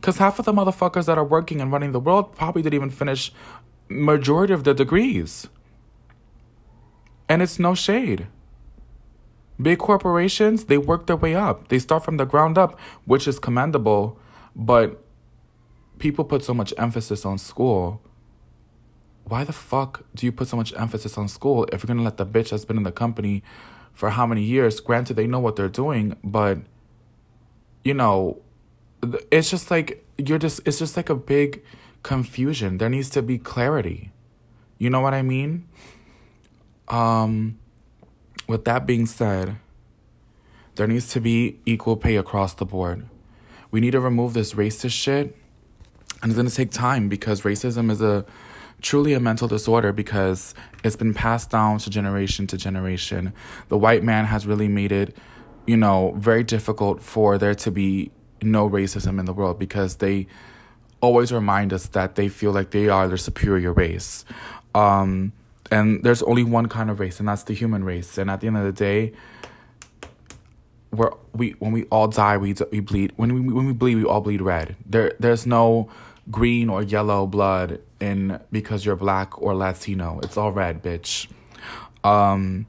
Because 0.01 0.19
half 0.19 0.39
of 0.39 0.45
the 0.45 0.53
motherfuckers 0.53 1.07
that 1.07 1.19
are 1.19 1.25
working 1.25 1.61
and 1.61 1.73
running 1.73 1.93
the 1.93 2.01
world 2.01 2.35
probably 2.37 2.63
didn't 2.63 2.75
even 2.75 2.91
finish 2.91 3.33
majority 3.89 4.53
of 4.53 4.65
their 4.65 4.75
degrees. 4.75 5.49
And 7.29 7.43
it's 7.43 7.59
no 7.59 7.75
shade. 7.75 8.27
Big 9.61 9.79
corporations, 9.79 10.67
they 10.67 10.79
work 10.79 11.07
their 11.07 11.17
way 11.17 11.35
up. 11.35 11.69
They 11.69 11.79
start 11.79 12.05
from 12.05 12.17
the 12.17 12.25
ground 12.25 12.57
up, 12.57 12.79
which 13.05 13.27
is 13.27 13.39
commendable, 13.39 14.19
but 14.55 15.03
people 15.99 16.25
put 16.25 16.45
so 16.45 16.55
much 16.55 16.73
emphasis 16.79 17.25
on 17.25 17.39
school 17.39 18.01
why 19.29 19.45
the 19.45 19.53
fuck 19.53 20.05
do 20.15 20.27
you 20.27 20.33
put 20.33 20.49
so 20.49 20.57
much 20.57 20.73
emphasis 20.75 21.19
on 21.19 21.29
school 21.29 21.65
if 21.73 21.83
you're 21.83 21.89
gonna 21.89 22.03
let 22.03 22.17
the 22.17 22.27
bitch 22.27 22.51
that's 22.51 22.65
been 22.65 22.79
in 22.79 22.83
the 22.83 22.93
company 22.93 23.43
for 23.93 24.11
how 24.11 24.27
many 24.27 24.43
years? 24.43 24.81
Granted, 24.81 25.15
they 25.15 25.27
know 25.27 25.39
what 25.39 25.57
they're 25.57 25.69
doing, 25.69 26.17
but 26.25 26.59
you 27.85 27.95
know, 27.95 28.41
it's 29.31 29.51
just 29.51 29.71
like 29.71 30.05
you're 30.17 30.39
just 30.39 30.61
it's 30.65 30.79
just 30.79 30.97
like 30.97 31.11
a 31.11 31.15
big 31.15 31.63
confusion. 32.03 32.79
There 32.79 32.89
needs 32.89 33.11
to 33.11 33.23
be 33.23 33.39
clarity. 33.39 34.13
You 34.79 34.91
know 34.91 35.01
what 35.01 35.15
I 35.15 35.23
mean? 35.23 35.69
Um 36.89 37.59
with 38.49 38.65
that 38.65 38.87
being 38.87 39.07
said, 39.07 39.57
there 40.77 40.87
needs 40.87 41.09
to 41.09 41.21
be 41.21 41.59
equal 41.67 41.97
pay 41.97 42.17
across 42.17 42.55
the 42.55 42.65
board. 42.65 43.07
We 43.71 43.81
need 43.81 43.91
to 43.91 44.01
remove 44.01 44.33
this 44.33 44.55
racist 44.55 44.93
shit. 44.93 45.37
And 46.23 46.31
it's 46.31 46.37
going 46.37 46.49
to 46.49 46.55
take 46.55 46.71
time 46.71 47.09
because 47.09 47.43
racism 47.43 47.91
is 47.91 48.01
a 48.01 48.25
truly 48.81 49.13
a 49.13 49.21
mental 49.21 49.49
disorder 49.49 49.93
because 49.93 50.55
it's 50.85 50.97
been 50.97 51.15
passed 51.15 51.51
down 51.51 51.79
to 51.79 51.91
generation 51.91 52.47
to 52.47 52.57
generation. 52.57 53.33
The 53.69 53.79
white 53.79 54.03
man 54.03 54.25
has 54.25 54.47
really 54.47 54.69
made 54.69 54.93
it, 54.93 55.17
you 55.67 55.77
know, 55.77 56.15
very 56.17 56.45
difficult 56.45 57.03
for 57.03 57.39
there 57.39 57.55
to 57.57 57.71
be 57.71 58.11
no 58.41 58.69
racism 58.69 59.19
in 59.19 59.27
the 59.27 59.33
world 59.33 59.59
because 59.59 59.97
they 59.97 60.27
always 61.01 61.33
remind 61.33 61.73
us 61.73 61.87
that 61.89 62.15
they 62.15 62.29
feel 62.29 62.53
like 62.53 62.71
they 62.71 62.89
are 62.89 63.09
the 63.09 63.19
superior 63.19 63.73
race. 63.73 64.25
Um, 64.75 65.33
and 65.71 66.03
there's 66.03 66.23
only 66.23 66.45
one 66.45 66.69
kind 66.69 66.91
of 66.91 67.01
race, 67.01 67.19
and 67.21 67.29
that's 67.29 67.43
the 67.45 67.55
human 67.55 67.85
race. 67.85 68.19
And 68.19 68.31
at 68.31 68.41
the 68.41 68.47
end 68.47 68.57
of 68.57 68.65
the 68.65 68.73
day, 68.73 69.13
we're, 70.91 71.11
we 71.35 71.51
when 71.59 71.73
we 71.73 71.85
all 71.85 72.09
die, 72.09 72.37
we 72.37 72.55
we 72.73 72.81
bleed. 72.81 73.13
When 73.17 73.33
we 73.35 73.41
when 73.41 73.67
we 73.67 73.73
bleed, 73.73 73.97
we 73.97 74.05
all 74.05 74.21
bleed 74.21 74.41
red. 74.41 74.77
There 74.87 75.13
there's 75.19 75.47
no 75.47 75.91
green 76.31 76.69
or 76.69 76.83
yellow 76.83 77.27
blood 77.27 77.81
in 78.01 78.41
because 78.53 78.85
you're 78.85 78.97
black 78.97 79.41
or 79.41 79.55
Latino. 79.55 80.21
It's 80.23 80.37
all 80.37 80.53
red, 80.53 80.83
bitch. 80.83 81.29
Um, 82.05 82.67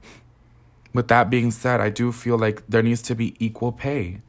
with 0.94 1.08
that 1.10 1.29
being 1.29 1.51
said, 1.51 1.79
I 1.79 1.89
do 1.89 2.12
feel 2.12 2.38
like 2.38 2.63
there 2.68 2.82
needs 2.82 3.01
to 3.03 3.15
be 3.15 3.36
equal 3.39 3.72
pay. 3.72 4.22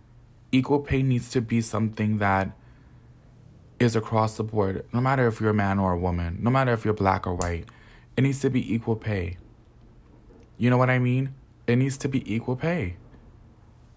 Equal 0.53 0.81
pay 0.81 1.03
needs 1.03 1.31
to 1.31 1.41
be 1.41 1.61
something 1.61 2.19
that 2.19 2.51
is 3.79 3.97
across 3.97 4.37
the 4.37 4.45
board, 4.45 4.85
no 4.93 5.01
matter 5.01 5.27
if 5.27 5.41
you're 5.41 5.51
a 5.51 5.55
man 5.55 5.79
or 5.79 5.93
a 5.93 5.99
woman, 5.99 6.39
no 6.41 6.51
matter 6.51 6.73
if 6.73 6.85
you're 6.85 6.93
black 6.93 7.27
or 7.27 7.35
white. 7.35 7.65
It 8.21 8.25
needs 8.25 8.41
to 8.41 8.51
be 8.51 8.75
equal 8.75 8.97
pay. 8.97 9.39
You 10.59 10.69
know 10.69 10.77
what 10.77 10.91
I 10.91 10.99
mean? 10.99 11.35
It 11.67 11.77
needs 11.77 11.97
to 11.97 12.07
be 12.07 12.21
equal 12.31 12.55
pay. 12.55 12.99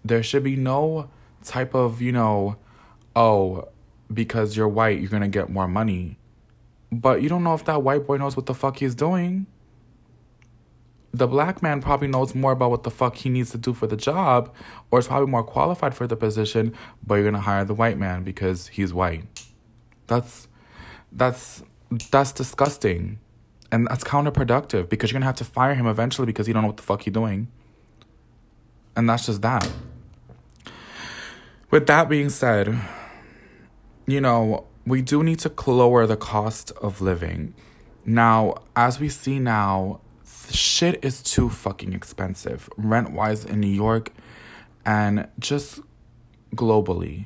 There 0.06 0.24
should 0.24 0.46
be 0.46 0.56
no 0.56 1.10
type 1.44 1.76
of, 1.76 2.02
you 2.02 2.14
know, 2.14 2.56
oh, 3.18 3.68
because 4.14 4.56
you're 4.56 4.70
white, 4.70 5.02
you're 5.02 5.10
gonna 5.10 5.28
get 5.28 5.50
more 5.50 5.68
money. 5.68 6.20
But 6.90 7.22
you 7.22 7.28
don't 7.28 7.44
know 7.44 7.54
if 7.54 7.66
that 7.66 7.84
white 7.84 8.08
boy 8.08 8.16
knows 8.16 8.38
what 8.38 8.46
the 8.46 8.54
fuck 8.54 8.78
he's 8.78 8.96
doing. 8.96 9.46
The 11.12 11.28
black 11.28 11.62
man 11.62 11.82
probably 11.82 12.08
knows 12.08 12.34
more 12.34 12.54
about 12.54 12.72
what 12.72 12.84
the 12.84 12.92
fuck 12.92 13.18
he 13.18 13.30
needs 13.30 13.52
to 13.52 13.58
do 13.58 13.74
for 13.74 13.88
the 13.88 13.98
job, 13.98 14.56
or 14.90 15.00
is 15.00 15.08
probably 15.08 15.30
more 15.30 15.44
qualified 15.44 15.96
for 15.96 16.08
the 16.08 16.16
position, 16.16 16.74
but 17.06 17.16
you're 17.16 17.26
gonna 17.26 17.42
hire 17.42 17.66
the 17.66 17.74
white 17.74 17.98
man 17.98 18.24
because 18.24 18.68
he's 18.68 18.94
white. 18.94 19.26
That's 20.08 20.48
that's 21.12 21.62
that's 22.10 22.32
disgusting. 22.32 23.20
And 23.74 23.88
that's 23.88 24.04
counterproductive 24.04 24.88
because 24.88 25.10
you're 25.10 25.16
gonna 25.16 25.26
have 25.26 25.38
to 25.38 25.44
fire 25.44 25.74
him 25.74 25.88
eventually 25.88 26.28
because 26.28 26.48
you 26.48 26.54
don't 26.54 26.62
know 26.62 26.68
what 26.68 26.78
the 26.78 26.84
fuck 26.84 27.02
he's 27.02 27.14
doing. 27.14 27.48
And 28.96 29.10
that's 29.10 29.26
just 29.26 29.42
that. 29.42 29.68
With 31.72 31.88
that 31.88 32.08
being 32.08 32.30
said, 32.30 32.80
you 34.06 34.22
know, 34.22 34.68
we 34.86 35.02
do 35.02 35.24
need 35.24 35.40
to 35.40 35.52
lower 35.66 36.06
the 36.06 36.16
cost 36.16 36.72
of 36.84 37.02
living. 37.02 37.56
Now, 38.06 38.58
as 38.76 39.00
we 39.00 39.10
see 39.10 39.40
now, 39.40 40.02
shit 40.52 41.04
is 41.04 41.24
too 41.24 41.50
fucking 41.50 41.94
expensive, 41.94 42.70
rent 42.78 43.12
wise 43.12 43.44
in 43.44 43.60
New 43.60 43.66
York 43.66 44.12
and 44.86 45.28
just 45.40 45.80
globally. 46.56 47.26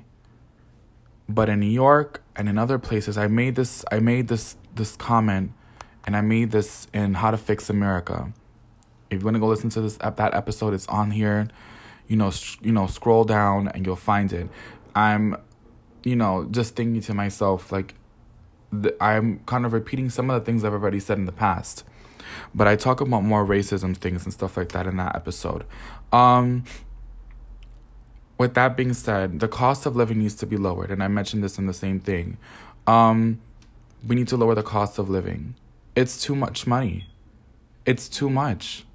But 1.28 1.50
in 1.50 1.60
New 1.60 1.66
York 1.66 2.24
and 2.38 2.48
in 2.48 2.58
other 2.58 2.80
places, 2.80 3.18
I 3.18 3.28
made 3.28 3.56
this 3.56 3.84
I 3.92 4.00
made 4.00 4.30
this 4.30 4.56
this 4.74 4.96
comment 4.96 5.52
and 6.08 6.18
I 6.18 6.22
made 6.22 6.50
this 6.50 6.88
in 6.94 7.14
How 7.14 7.30
to 7.30 7.38
Fix 7.38 7.70
America. 7.70 8.34
If 9.12 9.20
you 9.20 9.26
want 9.26 9.36
to 9.36 9.40
go 9.40 9.48
listen 9.48 9.70
to 9.72 9.82
this 9.82 9.98
that 9.98 10.34
episode, 10.34 10.74
it's 10.74 10.88
on 10.88 11.12
here. 11.12 11.48
You 12.08 12.16
know, 12.16 12.32
you 12.62 12.72
know, 12.72 12.88
scroll 12.88 13.26
down 13.26 13.68
and 13.68 13.86
you'll 13.86 13.96
find 13.96 14.34
it. 14.34 14.50
I'm 14.96 15.38
you 16.08 16.16
know, 16.16 16.48
just 16.50 16.76
thinking 16.76 17.02
to 17.02 17.14
myself, 17.14 17.70
like, 17.72 17.94
th- 18.72 18.96
I'm 19.02 19.40
kind 19.40 19.66
of 19.66 19.74
repeating 19.74 20.10
some 20.10 20.30
of 20.30 20.40
the 20.40 20.46
things 20.46 20.64
I've 20.64 20.72
already 20.72 21.02
said 21.02 21.18
in 21.18 21.26
the 21.26 21.34
past. 21.34 21.84
But 22.56 22.68
I 22.68 22.78
talk 22.78 23.02
about 23.02 23.24
more 23.24 23.46
racism 23.46 23.96
things 23.96 24.24
and 24.24 24.34
stuff 24.34 24.56
like 24.56 24.70
that 24.70 24.88
in 24.88 24.96
that 24.98 25.16
episode. 25.18 25.66
Um, 26.14 26.64
with 28.38 28.54
that 28.54 28.78
being 28.78 28.94
said, 28.94 29.42
the 29.42 29.50
cost 29.50 29.86
of 29.86 29.98
living 29.98 30.20
needs 30.20 30.36
to 30.36 30.46
be 30.46 30.56
lowered, 30.56 30.92
and 30.92 31.04
I 31.04 31.10
mentioned 31.10 31.44
this 31.44 31.58
in 31.58 31.66
the 31.66 31.74
same 31.74 32.00
thing. 32.00 32.38
Um, 32.86 33.42
we 34.06 34.16
need 34.16 34.30
to 34.30 34.38
lower 34.38 34.56
the 34.56 34.64
cost 34.64 35.00
of 35.00 35.10
living. 35.10 35.56
It's 35.98 36.22
too 36.22 36.36
much 36.36 36.68
money. 36.68 37.08
It's 37.84 38.08
too 38.08 38.30
much. 38.30 38.86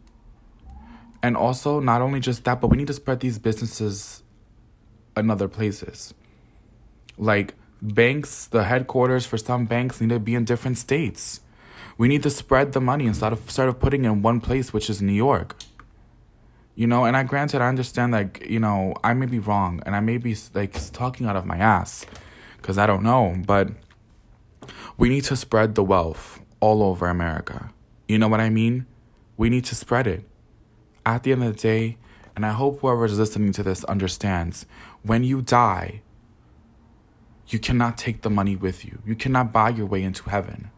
And 1.21 1.37
also, 1.37 1.81
not 1.81 2.01
only 2.01 2.21
just 2.21 2.45
that, 2.45 2.61
but 2.61 2.69
we 2.69 2.77
need 2.77 2.87
to 2.87 2.93
spread 2.93 3.19
these 3.19 3.41
businesses 3.41 4.23
in 5.17 5.29
other 5.29 5.49
places. 5.49 6.15
Like 7.19 7.55
banks, 7.83 8.47
the 8.47 8.63
headquarters 8.63 9.27
for 9.27 9.37
some 9.37 9.67
banks 9.67 10.01
need 10.01 10.11
to 10.11 10.21
be 10.21 10.37
in 10.37 10.45
different 10.45 10.79
states. 10.79 11.41
We 11.99 12.07
need 12.07 12.23
to 12.23 12.31
spread 12.31 12.71
the 12.71 12.81
money 12.81 13.07
instead 13.07 13.33
of 13.33 13.51
sort 13.51 13.69
of 13.69 13.81
putting 13.81 14.05
it 14.05 14.09
in 14.09 14.23
one 14.23 14.41
place, 14.41 14.73
which 14.73 14.89
is 14.89 15.03
New 15.03 15.13
York. 15.13 15.57
You 16.77 16.87
know, 16.87 17.05
and 17.05 17.17
I 17.17 17.25
granted 17.25 17.63
I 17.63 17.69
understand 17.69 18.13
like, 18.13 18.47
you 18.49 18.61
know, 18.61 18.95
I 19.03 19.13
may 19.15 19.27
be 19.27 19.41
wrong 19.41 19.83
and 19.85 19.97
I 19.97 20.01
may 20.01 20.19
be 20.19 20.37
like 20.55 20.79
talking 20.93 21.27
out 21.27 21.35
of 21.35 21.47
my 21.47 21.57
ass 21.57 22.07
cuz 22.63 22.79
I 22.79 22.87
don't 22.87 23.03
know, 23.03 23.43
but 23.45 23.71
we 24.97 25.09
need 25.09 25.25
to 25.25 25.35
spread 25.35 25.75
the 25.75 25.83
wealth 25.83 26.39
all 26.63 26.83
over 26.83 27.09
America. 27.09 27.71
You 28.09 28.19
know 28.19 28.29
what 28.29 28.41
I 28.41 28.49
mean? 28.49 28.87
We 29.37 29.51
need 29.51 29.65
to 29.67 29.75
spread 29.75 30.07
it. 30.07 30.27
At 31.05 31.25
the 31.25 31.33
end 31.33 31.43
of 31.43 31.57
the 31.57 31.61
day, 31.61 31.99
and 32.37 32.47
I 32.47 32.53
hope 32.53 32.81
whoever 32.81 33.05
is 33.05 33.19
listening 33.19 33.53
to 33.55 33.65
this 33.65 33.83
understands, 33.85 34.65
when 35.03 35.25
you 35.25 35.43
die, 35.43 36.03
you 37.49 37.59
cannot 37.59 37.99
take 37.99 38.23
the 38.23 38.31
money 38.31 38.55
with 38.55 38.85
you. 38.85 39.03
You 39.05 39.17
cannot 39.17 39.53
buy 39.53 39.71
your 39.71 39.87
way 39.87 40.05
into 40.05 40.31
heaven. 40.31 40.71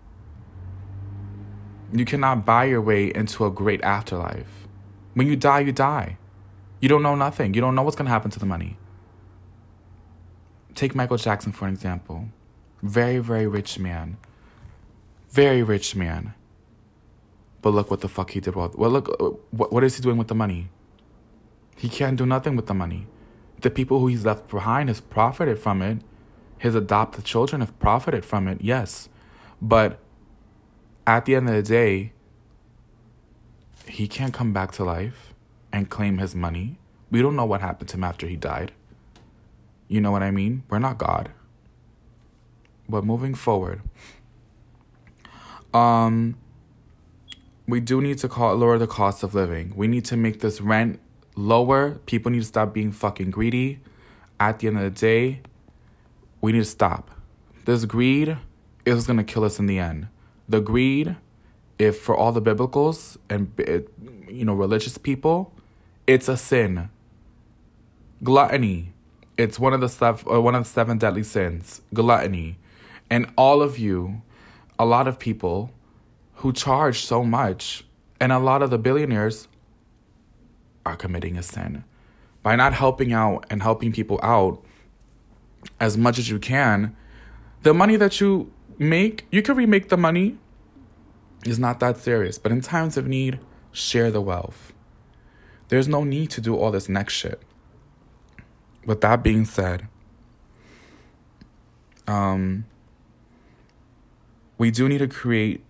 You 1.93 2.07
cannot 2.07 2.47
buy 2.47 2.65
your 2.65 2.81
way 2.81 3.15
into 3.15 3.45
a 3.45 3.51
great 3.51 3.83
afterlife. 3.83 4.67
When 5.13 5.29
you 5.29 5.37
die, 5.37 5.61
you 5.61 5.71
die. 5.71 6.17
You 6.81 6.89
don't 6.89 7.03
know 7.03 7.15
nothing. 7.15 7.53
You 7.55 7.61
don't 7.61 7.75
know 7.75 7.83
what's 7.83 7.95
going 7.95 8.07
to 8.07 8.11
happen 8.11 8.31
to 8.33 8.39
the 8.39 8.47
money. 8.47 8.79
Take 10.75 10.95
Michael 10.95 11.19
Jackson 11.19 11.53
for 11.53 11.67
an 11.69 11.75
example. 11.75 12.31
Very, 12.83 13.19
very 13.19 13.47
rich 13.47 13.79
man. 13.79 14.17
Very 15.35 15.63
rich 15.63 15.97
man. 15.97 16.35
But 17.61 17.71
look 17.71 17.91
what 17.91 18.01
the 18.01 18.09
fuck 18.09 18.31
he 18.31 18.41
did. 18.41 18.55
With. 18.55 18.77
Well, 18.77 18.91
look, 18.91 19.09
uh, 19.21 19.31
what, 19.51 19.73
what 19.73 19.83
is 19.85 19.97
he 19.97 20.03
doing 20.03 20.17
with 20.17 20.29
the 20.29 20.35
money? 20.35 20.69
He 21.77 21.89
can't 21.89 22.17
do 22.17 22.27
nothing 22.27 22.57
with 22.57 22.67
the 22.67 22.75
money. 22.75 23.07
The 23.61 23.71
people 23.71 23.99
who 24.01 24.07
he's 24.07 24.25
left 24.25 24.49
behind 24.49 24.89
has 24.89 25.01
profited 25.01 25.59
from 25.59 25.83
it 25.83 25.99
his 26.65 26.75
adopted 26.75 27.25
children 27.27 27.61
have 27.61 27.79
profited 27.79 28.25
from 28.25 28.49
it, 28.49 28.59
yes. 28.63 29.11
But 29.61 29.99
at 31.07 31.27
the 31.27 31.35
end 31.35 31.47
of 31.47 31.55
the 31.55 31.63
day, 31.63 32.15
he 33.87 34.09
can't 34.09 34.33
come 34.33 34.55
back 34.55 34.73
to 34.73 34.85
life 34.85 35.35
and 35.71 35.91
claim 35.91 36.17
his 36.17 36.35
money. 36.35 36.79
We 37.11 37.21
don't 37.21 37.37
know 37.37 37.45
what 37.45 37.61
happened 37.61 37.91
to 37.91 37.97
him 37.99 38.05
after 38.05 38.27
he 38.27 38.37
died. 38.37 38.73
You 39.89 40.01
know 40.01 40.11
what 40.11 40.23
I 40.23 40.31
mean? 40.31 40.63
We're 40.71 40.79
not 40.79 40.97
God. 40.97 41.33
But 42.89 43.05
moving 43.05 43.35
forward, 43.35 43.83
um, 45.75 46.37
we 47.67 47.81
do 47.81 48.01
need 48.01 48.19
to 48.19 48.29
call, 48.29 48.55
lower 48.57 48.79
the 48.79 48.87
cost 48.87 49.23
of 49.23 49.35
living. 49.35 49.73
We 49.77 49.89
need 49.89 50.05
to 50.07 50.17
make 50.17 50.41
this 50.41 50.61
rent 50.61 51.01
lower. 51.35 51.93
People 52.07 52.31
need 52.31 52.41
to 52.41 52.47
stop 52.47 52.73
being 52.73 52.93
fucking 52.93 53.31
greedy. 53.31 53.81
At 54.39 54.59
the 54.59 54.69
end 54.69 54.79
of 54.79 54.83
the 54.83 54.91
day, 54.91 55.41
we 56.41 56.53
need 56.53 56.59
to 56.59 56.65
stop. 56.65 57.11
This 57.65 57.85
greed 57.85 58.37
is 58.85 59.07
going 59.07 59.17
to 59.17 59.25
kill 59.25 59.45
us 59.45 59.59
in 59.59 59.67
the 59.67 59.79
end. 59.79 60.09
The 60.49 60.61
greed, 60.61 61.17
if 61.79 61.99
for 61.99 62.17
all 62.17 62.33
the 62.33 62.43
biblicals 62.43 63.17
and 63.31 63.53
you 64.29 64.45
know 64.45 64.53
religious 64.53 64.99
people, 64.99 65.53
it's 66.07 66.29
a 66.29 66.37
sin. 66.37 66.91
Gluttony, 68.23 68.93
it's 69.39 69.59
one 69.59 69.73
of 69.73 69.81
the 69.81 69.89
seven, 69.89 70.25
uh, 70.31 70.41
one 70.41 70.55
of 70.55 70.65
the 70.65 70.71
seven 70.71 70.99
deadly 70.99 71.23
sins. 71.23 71.81
Gluttony, 71.95 72.59
and 73.09 73.33
all 73.39 73.63
of 73.63 73.79
you, 73.79 74.23
a 74.79 74.85
lot 74.85 75.09
of 75.09 75.19
people 75.19 75.71
who 76.37 76.53
charge 76.53 77.05
so 77.05 77.25
much, 77.25 77.85
and 78.21 78.33
a 78.33 78.39
lot 78.39 78.63
of 78.63 78.71
the 78.71 78.79
billionaires 78.79 79.49
are 80.85 80.97
committing 80.97 81.37
a 81.37 81.43
sin 81.43 81.85
by 82.43 82.57
not 82.57 82.75
helping 82.75 83.13
out 83.13 83.47
and 83.51 83.63
helping 83.63 83.93
people 83.93 84.21
out 84.23 84.63
as 85.81 85.97
much 85.97 86.19
as 86.19 86.29
you 86.29 86.39
can. 86.39 86.95
The 87.63 87.73
money 87.73 87.97
that 87.97 88.21
you 88.21 88.53
make, 88.79 89.27
you 89.31 89.43
can 89.43 89.57
remake 89.57 89.89
the 89.89 89.97
money. 89.97 90.39
Is 91.45 91.59
not 91.59 91.81
that 91.81 91.99
serious. 91.99 92.39
But 92.39 92.53
in 92.53 92.63
times 92.63 92.97
of 92.97 93.07
need, 93.07 93.39
share 93.71 94.11
the 94.11 94.21
wealth. 94.21 94.73
There's 95.69 95.89
no 95.89 96.03
need 96.03 96.31
to 96.31 96.41
do 96.41 96.57
all 96.57 96.71
this 96.71 96.89
next 96.89 97.13
shit. 97.13 97.43
With 98.87 99.01
that 99.03 99.23
being 99.23 99.45
said, 99.45 99.89
um, 102.07 102.65
we 104.65 104.71
do 104.71 104.89
need 104.89 104.97
to 104.97 105.07
create, 105.07 105.63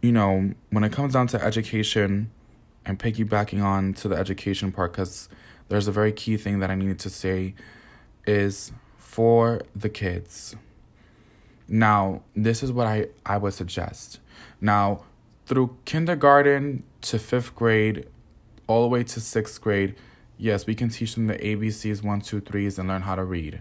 you 0.00 0.10
know, 0.10 0.54
when 0.70 0.82
it 0.82 0.90
comes 0.90 1.12
down 1.12 1.26
to 1.26 1.44
education 1.44 2.30
and 2.86 2.98
piggybacking 2.98 3.62
on 3.62 3.92
to 3.92 4.08
the 4.08 4.16
education 4.16 4.72
part, 4.72 4.92
because 4.92 5.28
there's 5.68 5.88
a 5.88 5.92
very 5.92 6.10
key 6.10 6.38
thing 6.38 6.60
that 6.60 6.70
I 6.70 6.74
needed 6.74 6.98
to 7.00 7.10
say 7.10 7.54
is 8.26 8.72
for 8.96 9.60
the 9.76 9.90
kids. 9.90 10.56
Now, 11.68 12.22
this 12.34 12.62
is 12.62 12.72
what 12.72 12.86
I, 12.86 13.08
I 13.26 13.36
would 13.36 13.52
suggest. 13.52 14.20
Now, 14.58 15.04
through 15.44 15.76
kindergarten 15.84 16.82
to 17.02 17.18
fifth 17.18 17.54
grade, 17.54 18.06
all 18.66 18.80
the 18.80 18.88
way 18.88 19.04
to 19.04 19.20
sixth 19.20 19.60
grade, 19.60 19.96
yes, 20.38 20.66
we 20.66 20.74
can 20.74 20.88
teach 20.88 21.14
them 21.14 21.26
the 21.26 21.36
ABCs, 21.36 22.02
one, 22.02 22.22
two, 22.22 22.40
threes, 22.40 22.78
and 22.78 22.88
learn 22.88 23.02
how 23.02 23.16
to 23.16 23.24
read. 23.24 23.60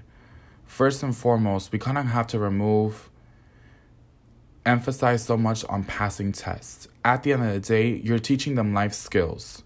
First 0.63 1.03
and 1.03 1.13
foremost, 1.13 1.73
we 1.73 1.79
kind 1.79 1.97
of 1.97 2.05
have 2.05 2.27
to 2.27 2.39
remove, 2.39 3.09
emphasize 4.65 5.23
so 5.25 5.37
much 5.37 5.65
on 5.65 5.83
passing 5.83 6.31
tests. 6.31 6.87
At 7.03 7.23
the 7.23 7.33
end 7.33 7.43
of 7.43 7.53
the 7.53 7.59
day, 7.59 8.01
you're 8.03 8.19
teaching 8.19 8.55
them 8.55 8.73
life 8.73 8.93
skills. 8.93 9.63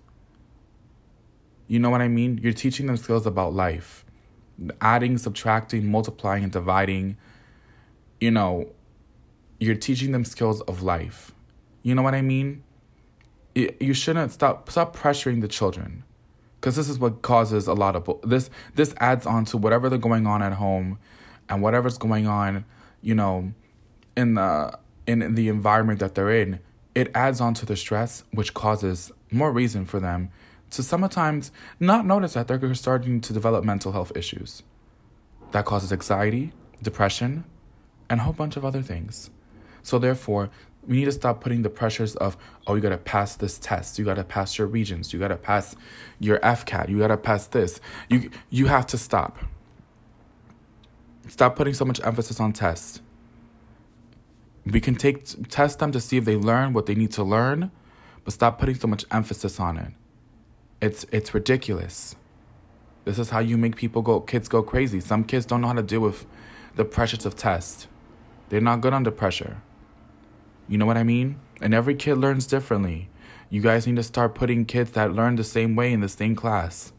You 1.67 1.79
know 1.79 1.89
what 1.89 2.01
I 2.01 2.07
mean? 2.07 2.39
You're 2.41 2.53
teaching 2.53 2.87
them 2.87 2.97
skills 2.97 3.25
about 3.25 3.53
life 3.53 4.05
adding, 4.81 5.17
subtracting, 5.17 5.89
multiplying, 5.89 6.43
and 6.43 6.51
dividing. 6.51 7.17
You 8.19 8.31
know, 8.31 8.69
you're 9.59 9.75
teaching 9.75 10.11
them 10.11 10.25
skills 10.25 10.61
of 10.61 10.81
life. 10.81 11.31
You 11.83 11.95
know 11.95 12.01
what 12.01 12.15
I 12.15 12.21
mean? 12.21 12.63
You 13.55 13.93
shouldn't 13.93 14.31
stop 14.31 14.69
stop 14.69 14.95
pressuring 14.95 15.41
the 15.41 15.47
children 15.47 16.03
because 16.59 16.75
this 16.75 16.89
is 16.89 16.99
what 16.99 17.23
causes 17.23 17.65
a 17.65 17.73
lot 17.73 17.95
of 17.95 18.07
this 18.23 18.51
this 18.75 18.93
adds 18.97 19.25
on 19.25 19.45
to 19.45 19.57
whatever 19.57 19.89
they're 19.89 19.97
going 19.97 20.27
on 20.27 20.43
at 20.43 20.53
home 20.53 20.99
and 21.49 21.63
whatever's 21.63 21.97
going 21.97 22.27
on 22.27 22.65
you 23.01 23.15
know 23.15 23.51
in 24.15 24.35
the 24.35 24.77
in, 25.07 25.35
the 25.35 25.47
environment 25.47 25.99
that 25.99 26.15
they're 26.15 26.29
in 26.29 26.59
it 26.97 27.11
adds 27.13 27.39
on 27.39 27.53
to 27.53 27.65
the 27.65 27.75
stress 27.75 28.23
which 28.31 28.53
causes 28.53 29.11
more 29.31 29.51
reason 29.51 29.85
for 29.85 29.99
them 29.99 30.31
to 30.71 30.83
sometimes 30.83 31.51
not 31.79 32.05
notice 32.05 32.33
that 32.33 32.47
they're 32.47 32.73
starting 32.73 33.21
to 33.21 33.33
develop 33.33 33.63
mental 33.63 33.91
health 33.91 34.11
issues. 34.15 34.63
That 35.51 35.65
causes 35.65 35.93
anxiety 35.93 36.53
depression 36.81 37.45
and 38.09 38.19
a 38.19 38.23
whole 38.23 38.33
bunch 38.33 38.57
of 38.57 38.65
other 38.65 38.81
things. 38.81 39.29
So 39.83 39.99
therefore 39.99 40.49
we 40.85 40.97
need 40.97 41.05
to 41.05 41.11
stop 41.11 41.41
putting 41.41 41.61
the 41.61 41.69
pressures 41.69 42.15
of 42.15 42.35
oh 42.65 42.75
you 42.75 42.81
gotta 42.81 42.97
pass 42.97 43.35
this 43.35 43.57
test 43.59 43.99
you 43.99 44.05
gotta 44.05 44.23
pass 44.23 44.57
your 44.57 44.67
Regents 44.67 45.13
you 45.13 45.19
gotta 45.19 45.35
pass 45.37 45.75
your 46.19 46.39
fcat 46.39 46.89
you 46.89 46.97
gotta 46.99 47.17
pass 47.17 47.47
this. 47.47 47.79
You 48.09 48.29
you 48.49 48.65
have 48.67 48.87
to 48.87 48.97
stop. 48.97 49.37
Stop 51.27 51.55
putting 51.55 51.73
so 51.75 51.85
much 51.85 51.99
emphasis 52.03 52.39
on 52.39 52.53
tests 52.53 53.01
we 54.71 54.79
can 54.79 54.95
take 54.95 55.25
test 55.49 55.79
them 55.79 55.91
to 55.91 55.99
see 55.99 56.17
if 56.17 56.25
they 56.25 56.35
learn 56.35 56.73
what 56.73 56.85
they 56.85 56.95
need 56.95 57.11
to 57.11 57.23
learn 57.23 57.71
but 58.23 58.33
stop 58.33 58.59
putting 58.59 58.75
so 58.75 58.87
much 58.87 59.05
emphasis 59.11 59.59
on 59.59 59.77
it 59.77 59.93
it's 60.81 61.05
it's 61.11 61.33
ridiculous 61.33 62.15
this 63.05 63.19
is 63.19 63.29
how 63.29 63.39
you 63.39 63.57
make 63.57 63.75
people 63.75 64.01
go 64.01 64.19
kids 64.19 64.47
go 64.47 64.61
crazy 64.63 64.99
some 64.99 65.23
kids 65.23 65.45
don't 65.45 65.61
know 65.61 65.67
how 65.67 65.73
to 65.73 65.83
deal 65.83 66.01
with 66.01 66.25
the 66.75 66.85
pressures 66.85 67.25
of 67.25 67.35
tests 67.35 67.87
they're 68.49 68.61
not 68.61 68.81
good 68.81 68.93
under 68.93 69.11
pressure 69.11 69.61
you 70.67 70.77
know 70.77 70.85
what 70.85 70.97
I 70.97 71.03
mean? 71.03 71.39
And 71.61 71.73
every 71.73 71.95
kid 71.95 72.15
learns 72.15 72.45
differently. 72.45 73.09
You 73.49 73.61
guys 73.61 73.87
need 73.87 73.95
to 73.95 74.03
start 74.03 74.35
putting 74.35 74.65
kids 74.65 74.91
that 74.91 75.13
learn 75.13 75.37
the 75.37 75.43
same 75.43 75.75
way 75.75 75.93
in 75.93 76.01
the 76.01 76.09
same 76.09 76.35
class. 76.35 76.91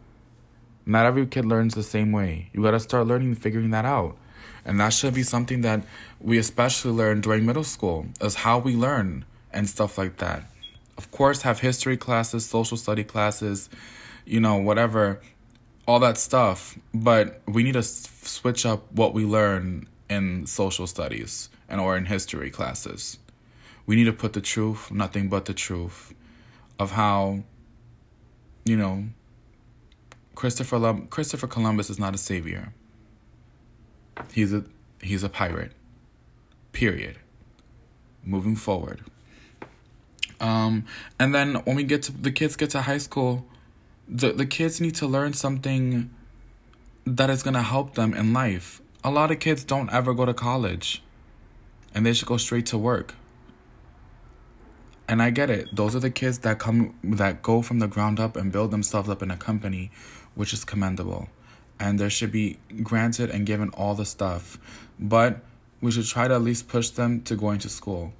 Not 0.87 1.05
every 1.05 1.27
kid 1.27 1.45
learns 1.45 1.75
the 1.75 1.83
same 1.83 2.11
way. 2.11 2.49
You 2.55 2.63
got 2.63 2.71
to 2.71 2.81
start 2.81 3.07
learning 3.07 3.29
and 3.29 3.39
figuring 3.39 3.71
that 3.71 3.85
out. 3.85 4.17
And 4.64 4.81
that 4.81 4.93
should 4.93 5.14
be 5.14 5.23
something 5.23 5.62
that 5.62 5.83
we 6.20 6.38
especially 6.38 6.92
learn 6.92 7.20
during 7.20 7.46
middle 7.46 7.64
school 7.64 8.07
is 8.20 8.35
how 8.35 8.59
we 8.59 8.77
learn 8.77 9.25
and 9.53 9.68
stuff 9.68 9.96
like 9.99 10.18
that. 10.18 10.44
Of 10.96 11.11
course, 11.11 11.42
have 11.42 11.61
history 11.61 11.96
classes, 11.96 12.44
social 12.44 12.77
study 12.77 13.05
classes, 13.05 13.70
you 14.27 14.40
know, 14.40 14.57
whatever, 14.57 15.20
all 15.87 16.01
that 16.01 16.18
stuff. 16.18 16.79
But 16.92 17.40
we 17.46 17.62
need 17.62 17.75
to 17.75 17.83
switch 17.83 18.66
up 18.66 18.92
what 18.92 19.14
we 19.14 19.25
learn 19.25 19.88
in 20.11 20.46
social 20.46 20.87
studies 20.87 21.49
and 21.68 21.81
or 21.81 21.96
in 21.96 22.05
history 22.05 22.51
classes. 22.51 23.18
We 23.87 23.96
need 23.96 24.05
to 24.05 24.12
put 24.12 24.33
the 24.33 24.40
truth, 24.40 24.90
nothing 24.90 25.29
but 25.29 25.46
the 25.46 25.55
truth, 25.55 26.14
of 26.79 26.90
how, 26.90 27.42
you 28.64 28.77
know, 28.77 29.05
Christopher 30.35 31.01
Christopher 31.11 31.46
Columbus 31.46 31.90
is 31.90 31.99
not 31.99 32.14
a 32.14 32.18
savior. 32.18 32.73
He's 34.33 34.52
a 34.52 34.64
he's 35.00 35.22
a 35.22 35.28
pirate. 35.28 35.72
Period. 36.72 37.18
Moving 38.24 38.57
forward. 38.57 39.02
Um, 40.40 40.85
and 41.18 41.35
then 41.35 41.57
when 41.64 41.76
we 41.76 41.83
get 41.83 42.02
to 42.04 42.12
the 42.12 42.31
kids 42.31 42.57
get 42.57 42.70
to 42.70 42.83
high 42.83 42.98
school, 42.98 43.46
the 44.09 44.33
the 44.33 44.46
kids 44.46 44.81
need 44.81 44.94
to 44.96 45.07
learn 45.07 45.33
something 45.33 46.11
that 47.04 47.31
is 47.31 47.42
gonna 47.42 47.62
help 47.62 47.94
them 47.94 48.14
in 48.14 48.33
life. 48.33 48.81
A 49.04 49.11
lot 49.11 49.31
of 49.31 49.40
kids 49.40 49.64
don't 49.64 49.90
ever 49.92 50.12
go 50.14 50.24
to 50.26 50.35
college, 50.35 51.02
and 51.94 52.04
they 52.04 52.12
should 52.12 52.28
go 52.28 52.37
straight 52.37 52.66
to 52.66 52.78
work 52.78 53.14
and 55.09 55.22
I 55.22 55.31
get 55.31 55.48
it. 55.48 55.74
Those 55.74 55.96
are 55.96 56.00
the 56.00 56.11
kids 56.11 56.40
that 56.40 56.59
come 56.59 56.94
that 57.02 57.42
go 57.42 57.62
from 57.62 57.78
the 57.78 57.88
ground 57.88 58.20
up 58.20 58.37
and 58.37 58.52
build 58.52 58.70
themselves 58.70 59.09
up 59.09 59.22
in 59.22 59.31
a 59.31 59.37
company, 59.37 59.90
which 60.35 60.52
is 60.52 60.64
commendable. 60.64 61.28
And 61.81 61.99
there 61.99 62.11
should 62.11 62.33
be 62.33 62.59
granted 62.83 63.31
and 63.31 63.47
given 63.47 63.71
all 63.71 63.95
the 63.95 64.05
stuff. 64.05 64.59
But 64.99 65.41
we 65.81 65.91
should 65.91 66.07
try 66.07 66.29
to 66.29 66.35
at 66.35 66.43
least 66.43 66.69
push 66.69 66.91
them 66.91 67.23
to 67.23 67.37
going 67.37 67.59
to 67.61 67.69
school. 67.69 68.12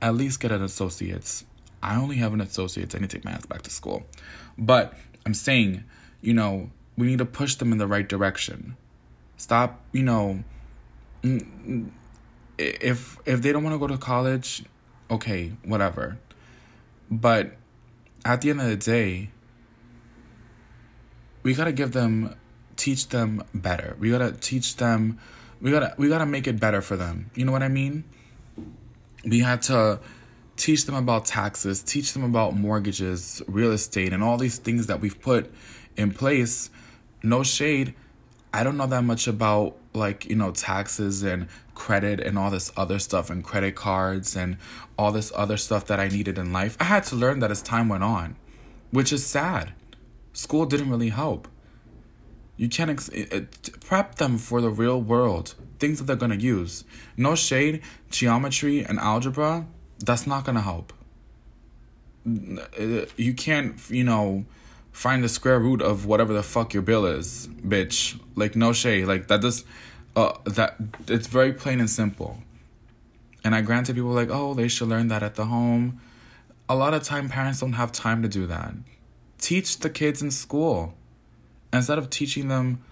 At 0.00 0.14
least 0.14 0.40
get 0.40 0.52
an 0.52 0.62
associate's. 0.62 1.44
I 1.82 1.96
only 1.96 2.16
have 2.16 2.32
an 2.32 2.40
associate's. 2.40 2.94
I 2.94 2.98
need 2.98 3.10
to 3.10 3.18
take 3.18 3.24
my 3.24 3.32
ass 3.32 3.44
back 3.46 3.62
to 3.62 3.70
school. 3.70 4.04
But 4.56 4.94
I'm 5.26 5.34
saying, 5.34 5.84
you 6.22 6.32
know, 6.32 6.70
we 6.96 7.06
need 7.06 7.18
to 7.18 7.26
push 7.26 7.56
them 7.56 7.72
in 7.72 7.78
the 7.78 7.86
right 7.86 8.08
direction. 8.08 8.76
Stop, 9.36 9.80
you 9.92 10.02
know, 10.02 10.44
mm, 11.22 11.46
mm, 11.66 11.90
if 12.56 13.18
if 13.26 13.42
they 13.42 13.52
don't 13.52 13.64
want 13.64 13.74
to 13.74 13.78
go 13.78 13.86
to 13.86 13.98
college, 13.98 14.64
okay, 15.10 15.52
whatever. 15.64 16.18
But 17.10 17.56
at 18.24 18.40
the 18.40 18.50
end 18.50 18.60
of 18.60 18.68
the 18.68 18.76
day, 18.76 19.30
we 21.42 21.54
gotta 21.54 21.72
give 21.72 21.92
them, 21.92 22.34
teach 22.76 23.08
them 23.08 23.44
better. 23.54 23.96
We 23.98 24.10
gotta 24.10 24.32
teach 24.32 24.76
them, 24.76 25.18
we 25.60 25.70
gotta 25.70 25.94
we 25.96 26.08
gotta 26.08 26.26
make 26.26 26.46
it 26.46 26.60
better 26.60 26.82
for 26.82 26.96
them. 26.96 27.30
You 27.34 27.44
know 27.44 27.52
what 27.52 27.62
I 27.62 27.68
mean? 27.68 28.04
We 29.24 29.40
had 29.40 29.62
to 29.62 30.00
teach 30.56 30.84
them 30.86 30.94
about 30.94 31.24
taxes, 31.24 31.82
teach 31.82 32.12
them 32.12 32.24
about 32.24 32.56
mortgages, 32.56 33.42
real 33.48 33.72
estate, 33.72 34.12
and 34.12 34.22
all 34.22 34.36
these 34.36 34.58
things 34.58 34.86
that 34.86 35.00
we've 35.00 35.20
put 35.20 35.52
in 35.96 36.12
place. 36.12 36.70
No 37.22 37.42
shade. 37.42 37.94
I 38.52 38.62
don't 38.62 38.76
know 38.76 38.86
that 38.86 39.02
much 39.02 39.26
about 39.26 39.76
like, 39.94 40.26
you 40.26 40.36
know, 40.36 40.52
taxes 40.52 41.22
and 41.22 41.48
credit 41.74 42.20
and 42.20 42.38
all 42.38 42.50
this 42.50 42.70
other 42.76 42.98
stuff 42.98 43.30
and 43.30 43.42
credit 43.42 43.74
cards 43.74 44.36
and 44.36 44.58
all 44.98 45.10
this 45.10 45.32
other 45.34 45.56
stuff 45.56 45.86
that 45.86 45.98
I 45.98 46.08
needed 46.08 46.38
in 46.38 46.52
life. 46.52 46.76
I 46.78 46.84
had 46.84 47.04
to 47.04 47.16
learn 47.16 47.40
that 47.40 47.50
as 47.50 47.62
time 47.62 47.88
went 47.88 48.04
on, 48.04 48.36
which 48.90 49.12
is 49.12 49.26
sad. 49.26 49.72
School 50.32 50.66
didn't 50.66 50.90
really 50.90 51.08
help. 51.08 51.48
You 52.56 52.68
can't 52.68 52.90
ex- 52.90 53.10
prep 53.80 54.16
them 54.16 54.38
for 54.38 54.60
the 54.60 54.70
real 54.70 55.00
world, 55.00 55.54
things 55.78 55.98
that 55.98 56.04
they're 56.04 56.16
going 56.16 56.38
to 56.38 56.44
use. 56.44 56.84
No 57.16 57.34
shade, 57.34 57.82
geometry 58.10 58.84
and 58.84 58.98
algebra, 58.98 59.66
that's 59.98 60.26
not 60.26 60.44
going 60.44 60.54
to 60.54 60.60
help. 60.60 60.92
You 62.24 63.34
can't, 63.34 63.78
you 63.90 64.04
know, 64.04 64.44
find 64.92 65.24
the 65.24 65.28
square 65.28 65.58
root 65.58 65.82
of 65.82 66.06
whatever 66.06 66.32
the 66.32 66.42
fuck 66.42 66.72
your 66.72 66.82
bill 66.82 67.04
is, 67.06 67.48
bitch. 67.48 68.18
Like 68.36 68.56
no 68.56 68.72
shade, 68.72 69.06
like 69.06 69.28
that 69.28 69.42
does 69.42 69.64
uh, 70.16 70.32
that 70.44 70.76
it's 71.08 71.26
very 71.26 71.52
plain 71.52 71.80
and 71.80 71.90
simple. 71.90 72.38
And 73.42 73.54
I 73.54 73.60
granted 73.60 73.96
people 73.96 74.10
like, 74.10 74.30
oh, 74.30 74.54
they 74.54 74.68
should 74.68 74.88
learn 74.88 75.08
that 75.08 75.22
at 75.22 75.34
the 75.34 75.44
home. 75.44 76.00
A 76.68 76.74
lot 76.74 76.94
of 76.94 77.02
time, 77.02 77.28
parents 77.28 77.60
don't 77.60 77.74
have 77.74 77.92
time 77.92 78.22
to 78.22 78.28
do 78.28 78.46
that. 78.46 78.72
Teach 79.38 79.80
the 79.80 79.90
kids 79.90 80.22
in 80.22 80.30
school 80.30 80.94
instead 81.74 81.98
of 81.98 82.10
teaching 82.10 82.48
them 82.48 82.82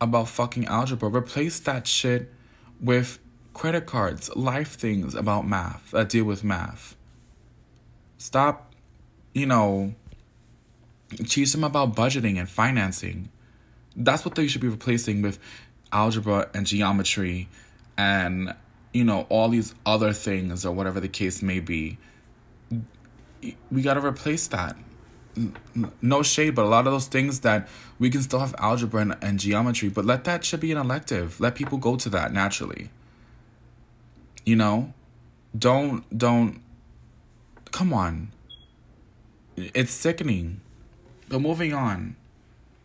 about 0.00 0.28
fucking 0.28 0.66
algebra. 0.66 1.08
Replace 1.08 1.60
that 1.60 1.86
shit 1.86 2.32
with 2.80 3.18
credit 3.54 3.86
cards, 3.86 4.34
life 4.36 4.76
things 4.76 5.14
about 5.14 5.46
math 5.46 5.90
that 5.90 6.08
deal 6.08 6.24
with 6.24 6.44
math. 6.44 6.96
Stop, 8.18 8.72
you 9.32 9.46
know, 9.46 9.94
teach 11.26 11.52
them 11.52 11.64
about 11.64 11.94
budgeting 11.94 12.38
and 12.38 12.48
financing. 12.48 13.30
That's 13.96 14.24
what 14.24 14.34
they 14.34 14.46
should 14.46 14.60
be 14.60 14.68
replacing 14.68 15.22
with 15.22 15.38
algebra 15.92 16.48
and 16.54 16.66
geometry 16.66 17.48
and 17.96 18.54
you 18.92 19.04
know 19.04 19.26
all 19.28 19.48
these 19.48 19.74
other 19.86 20.12
things 20.12 20.66
or 20.66 20.72
whatever 20.72 21.00
the 21.00 21.08
case 21.08 21.42
may 21.42 21.60
be 21.60 21.96
we 23.70 23.82
got 23.82 23.94
to 23.94 24.04
replace 24.04 24.48
that 24.48 24.76
no 26.02 26.22
shade 26.22 26.54
but 26.54 26.64
a 26.64 26.68
lot 26.68 26.86
of 26.86 26.92
those 26.92 27.06
things 27.06 27.40
that 27.40 27.68
we 27.98 28.10
can 28.10 28.22
still 28.22 28.40
have 28.40 28.54
algebra 28.58 29.00
and, 29.02 29.16
and 29.22 29.38
geometry 29.40 29.88
but 29.88 30.04
let 30.04 30.24
that 30.24 30.44
should 30.44 30.60
be 30.60 30.72
an 30.72 30.78
elective 30.78 31.40
let 31.40 31.54
people 31.54 31.78
go 31.78 31.96
to 31.96 32.08
that 32.08 32.32
naturally 32.32 32.90
You 34.44 34.56
know? 34.56 34.92
Don't 35.58 36.04
don't 36.16 36.60
come 37.70 37.92
on. 37.92 38.28
It's 39.56 39.92
sickening. 39.92 40.60
But 41.28 41.40
moving 41.40 41.74
on. 41.74 42.16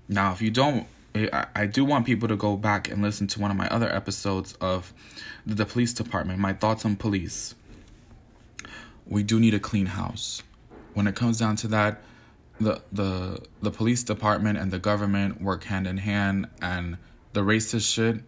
Now, 0.09 0.33
if 0.33 0.41
you 0.41 0.51
don't 0.51 0.87
I, 1.15 1.67
do 1.67 1.85
want 1.85 2.05
people 2.05 2.27
to 2.27 2.35
go 2.35 2.57
back 2.57 2.89
and 2.89 3.01
listen 3.01 3.27
to 3.27 3.39
one 3.39 3.51
of 3.51 3.57
my 3.57 3.67
other 3.69 3.87
episodes 3.93 4.53
of 4.59 4.93
the 5.45 5.65
police 5.65 5.93
department, 5.93 6.39
my 6.39 6.53
thoughts 6.53 6.85
on 6.85 6.95
police. 6.95 7.53
We 9.05 9.21
do 9.23 9.39
need 9.39 9.53
a 9.53 9.59
clean 9.59 9.85
house. 9.85 10.41
When 10.95 11.07
it 11.07 11.15
comes 11.15 11.37
down 11.39 11.55
to 11.57 11.67
that, 11.69 12.01
the 12.59 12.81
the 12.91 13.39
the 13.61 13.71
police 13.71 14.03
department 14.03 14.57
and 14.57 14.71
the 14.71 14.79
government 14.79 15.41
work 15.41 15.63
hand 15.65 15.87
in 15.87 15.97
hand 15.97 16.47
and 16.61 16.97
the 17.33 17.41
racist 17.41 17.91
shit, 17.91 18.21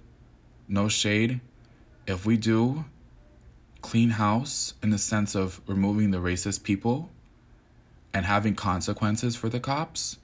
no 0.68 0.90
shade. 0.90 1.42
If 2.08 2.26
we 2.26 2.38
do 2.38 2.86
clean 3.82 4.10
house 4.12 4.74
in 4.82 4.90
the 4.90 4.98
sense 4.98 5.36
of 5.36 5.62
removing 5.68 6.12
the 6.12 6.18
racist 6.18 6.64
people 6.64 7.10
and 8.14 8.26
having 8.26 8.56
consequences 8.56 9.36
for 9.36 9.50
the 9.50 9.60
cops, 9.60 10.18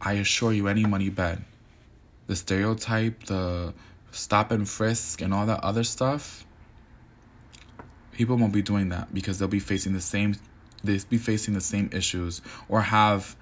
I 0.00 0.14
assure 0.14 0.52
you 0.52 0.68
any 0.68 0.84
money 0.84 1.08
bet. 1.08 1.38
The 2.28 2.36
stereotype, 2.36 3.24
the 3.24 3.74
stop 4.10 4.50
and 4.50 4.68
frisk 4.68 5.20
and 5.20 5.32
all 5.34 5.46
that 5.46 5.62
other 5.62 5.84
stuff, 5.84 6.44
people 8.12 8.36
won't 8.36 8.52
be 8.52 8.62
doing 8.62 8.88
that 8.90 9.12
because 9.12 9.38
they'll 9.38 9.48
be 9.48 9.60
facing 9.60 9.92
the 9.92 10.00
same 10.00 10.36
they'll 10.84 11.00
be 11.08 11.18
facing 11.18 11.54
the 11.54 11.60
same 11.60 11.90
issues 11.92 12.42
or 12.68 12.80
have 12.80 13.36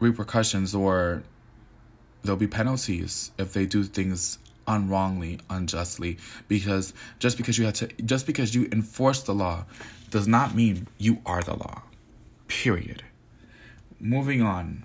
repercussions 0.00 0.74
or 0.74 1.22
there'll 2.22 2.36
be 2.36 2.46
penalties 2.46 3.30
if 3.38 3.52
they 3.52 3.66
do 3.66 3.84
things 3.84 4.38
unwrongly, 4.66 5.38
unjustly. 5.50 6.18
Because 6.48 6.94
just 7.18 7.36
because 7.36 7.58
you 7.58 7.64
had 7.64 7.74
to 7.76 7.88
just 8.04 8.26
because 8.26 8.54
you 8.54 8.68
enforce 8.72 9.22
the 9.22 9.34
law 9.34 9.64
does 10.10 10.28
not 10.28 10.54
mean 10.54 10.86
you 10.98 11.20
are 11.26 11.42
the 11.42 11.54
law. 11.54 11.82
Period. 12.48 13.02
Moving 13.98 14.42
on. 14.42 14.84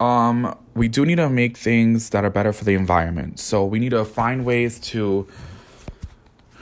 Um, 0.00 0.56
we 0.74 0.88
do 0.88 1.06
need 1.06 1.16
to 1.16 1.30
make 1.30 1.56
things 1.56 2.10
that 2.10 2.24
are 2.24 2.30
better 2.30 2.52
for 2.52 2.64
the 2.64 2.74
environment. 2.74 3.38
So 3.38 3.64
we 3.64 3.78
need 3.78 3.90
to 3.90 4.04
find 4.04 4.44
ways 4.44 4.80
to 4.80 5.26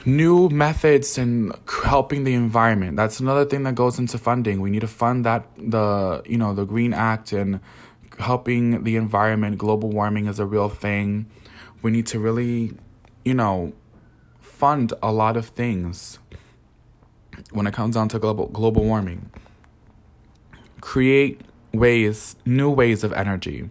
new 0.05 0.49
methods 0.49 1.17
in 1.17 1.53
helping 1.83 2.23
the 2.23 2.33
environment. 2.33 2.97
That's 2.97 3.19
another 3.19 3.45
thing 3.45 3.63
that 3.63 3.75
goes 3.75 3.99
into 3.99 4.17
funding. 4.17 4.61
We 4.61 4.69
need 4.69 4.81
to 4.81 4.87
fund 4.87 5.25
that 5.25 5.47
the 5.57 6.21
you 6.25 6.37
know 6.37 6.53
the 6.53 6.65
Green 6.65 6.93
Act 6.93 7.31
and 7.31 7.59
helping 8.19 8.83
the 8.83 8.95
environment. 8.95 9.57
Global 9.57 9.89
warming 9.89 10.27
is 10.27 10.39
a 10.39 10.45
real 10.45 10.69
thing. 10.69 11.27
We 11.81 11.91
need 11.91 12.07
to 12.07 12.19
really, 12.19 12.73
you 13.25 13.33
know, 13.33 13.73
fund 14.39 14.93
a 15.01 15.11
lot 15.11 15.37
of 15.37 15.47
things 15.47 16.19
when 17.51 17.67
it 17.67 17.73
comes 17.73 17.95
down 17.95 18.09
to 18.09 18.19
global 18.19 18.47
global 18.47 18.83
warming. 18.83 19.29
Create 20.81 21.41
ways, 21.73 22.35
new 22.45 22.69
ways 22.69 23.03
of 23.03 23.13
energy. 23.13 23.69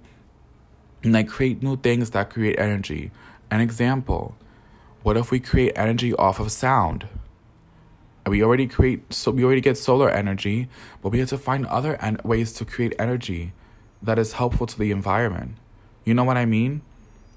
And 1.03 1.13
like 1.13 1.29
create 1.29 1.63
new 1.63 1.77
things 1.77 2.11
that 2.11 2.31
create 2.31 2.59
energy. 2.59 3.11
An 3.51 3.61
example 3.61 4.37
what 5.03 5.17
if 5.17 5.31
we 5.31 5.41
create 5.41 5.73
energy 5.75 6.15
off 6.15 6.39
of 6.39 6.53
sound? 6.53 7.09
We 8.27 8.43
already 8.43 8.69
create 8.69 9.13
so 9.13 9.33
we 9.33 9.45
already 9.45 9.61
get 9.61 9.77
solar 9.77 10.09
energy, 10.09 10.69
but 11.01 11.11
we 11.11 11.19
have 11.19 11.29
to 11.31 11.39
find 11.39 11.67
other 11.67 12.01
en- 12.01 12.21
ways 12.23 12.53
to 12.55 12.65
create 12.65 12.95
energy 12.99 13.53
that 14.01 14.19
is 14.19 14.35
helpful 14.35 14.67
to 14.67 14.79
the 14.79 14.93
environment. 14.93 15.57
You 16.05 16.15
know 16.15 16.25
what 16.25 16.37
I 16.37 16.47
mean? 16.47 16.83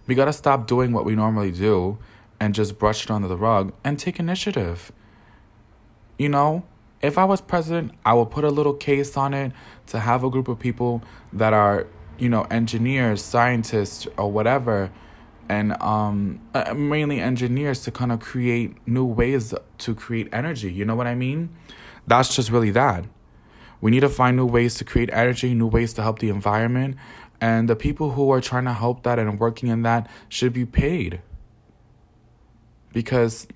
We 0.06 0.14
got 0.14 0.26
to 0.26 0.34
stop 0.34 0.68
doing 0.68 0.92
what 0.92 1.06
we 1.06 1.16
normally 1.16 1.52
do 1.52 1.98
and 2.40 2.54
just 2.54 2.78
brush 2.78 3.06
it 3.06 3.12
under 3.12 3.28
the 3.28 3.38
rug 3.38 3.74
and 3.84 3.98
take 3.98 4.20
initiative. 4.20 4.92
You 6.20 6.30
know, 6.30 6.64
if 7.02 7.18
I 7.18 7.26
was 7.26 7.42
president, 7.42 7.94
I 8.06 8.14
would 8.14 8.30
put 8.30 8.44
a 8.44 8.50
little 8.50 8.74
case 8.74 9.18
on 9.18 9.34
it 9.34 9.52
to 9.88 10.00
have 10.00 10.24
a 10.24 10.30
group 10.30 10.48
of 10.48 10.60
people 10.60 11.02
that 11.34 11.54
are, 11.54 11.88
you 12.20 12.30
know, 12.30 12.44
engineers, 12.52 13.24
scientists, 13.24 14.08
or 14.18 14.32
whatever 14.32 14.92
and 15.50 15.80
um, 15.82 16.42
uh, 16.54 16.74
mainly 16.74 17.20
engineers 17.20 17.82
to 17.84 17.92
kind 17.92 18.12
of 18.12 18.20
create 18.20 18.76
new 18.88 19.06
ways 19.06 19.54
to 19.80 19.96
create 19.96 20.28
energy. 20.32 20.72
You 20.72 20.86
know 20.86 20.96
what 20.96 21.08
I 21.08 21.16
mean? 21.16 21.56
That's 22.08 22.36
just 22.36 22.52
really 22.52 22.72
that. 22.72 23.06
We 23.82 23.92
need 23.92 24.02
to 24.02 24.10
find 24.10 24.38
new 24.38 24.46
ways 24.46 24.76
to 24.76 24.86
create 24.86 25.10
energy, 25.12 25.54
new 25.54 25.68
ways 25.68 25.94
to 25.94 26.02
help 26.02 26.20
the 26.20 26.30
environment, 26.30 26.98
and 27.40 27.70
the 27.70 27.76
people 27.76 28.12
who 28.12 28.32
are 28.32 28.42
trying 28.42 28.66
to 28.66 28.74
help 28.74 29.04
that 29.04 29.20
and 29.20 29.40
working 29.40 29.70
in 29.70 29.84
that 29.84 30.10
should 30.30 30.54
be 30.54 30.66
paid. 30.66 31.22
Because 32.94 33.48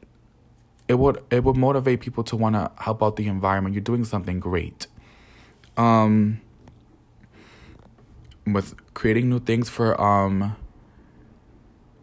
it 0.87 0.99
would 0.99 1.23
it 1.31 1.43
would 1.43 1.55
motivate 1.55 2.01
people 2.01 2.23
to 2.25 2.35
want 2.35 2.55
to 2.55 2.71
help 2.83 3.01
out 3.01 3.15
the 3.15 3.27
environment. 3.27 3.73
You're 3.73 3.81
doing 3.81 4.03
something 4.03 4.39
great. 4.39 4.87
Um 5.77 6.41
with 8.45 8.75
creating 8.93 9.29
new 9.29 9.39
things 9.39 9.69
for 9.69 9.99
um 10.01 10.55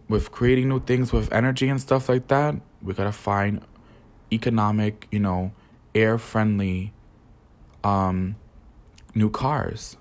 with 0.09 0.31
creating 0.31 0.69
new 0.69 0.81
things 0.81 1.13
with 1.13 1.33
energy 1.33 1.69
and 1.69 1.81
stuff 1.81 2.09
like 2.09 2.29
that, 2.29 2.55
we 2.83 2.95
gotta 2.95 3.13
find 3.13 3.63
economic, 4.33 5.09
you 5.11 5.19
know, 5.19 5.53
air 5.95 6.19
friendly 6.19 6.93
um, 7.83 8.37
new 9.15 9.31
cars. 9.31 9.97